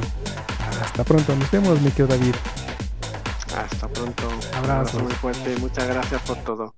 [0.83, 1.37] Hasta pronto.
[1.37, 2.35] Nos vemos, mi querido David.
[3.57, 4.29] Hasta pronto.
[4.55, 5.01] Abrazo.
[5.01, 5.57] muy fuerte.
[5.59, 6.75] Muchas gracias por todo.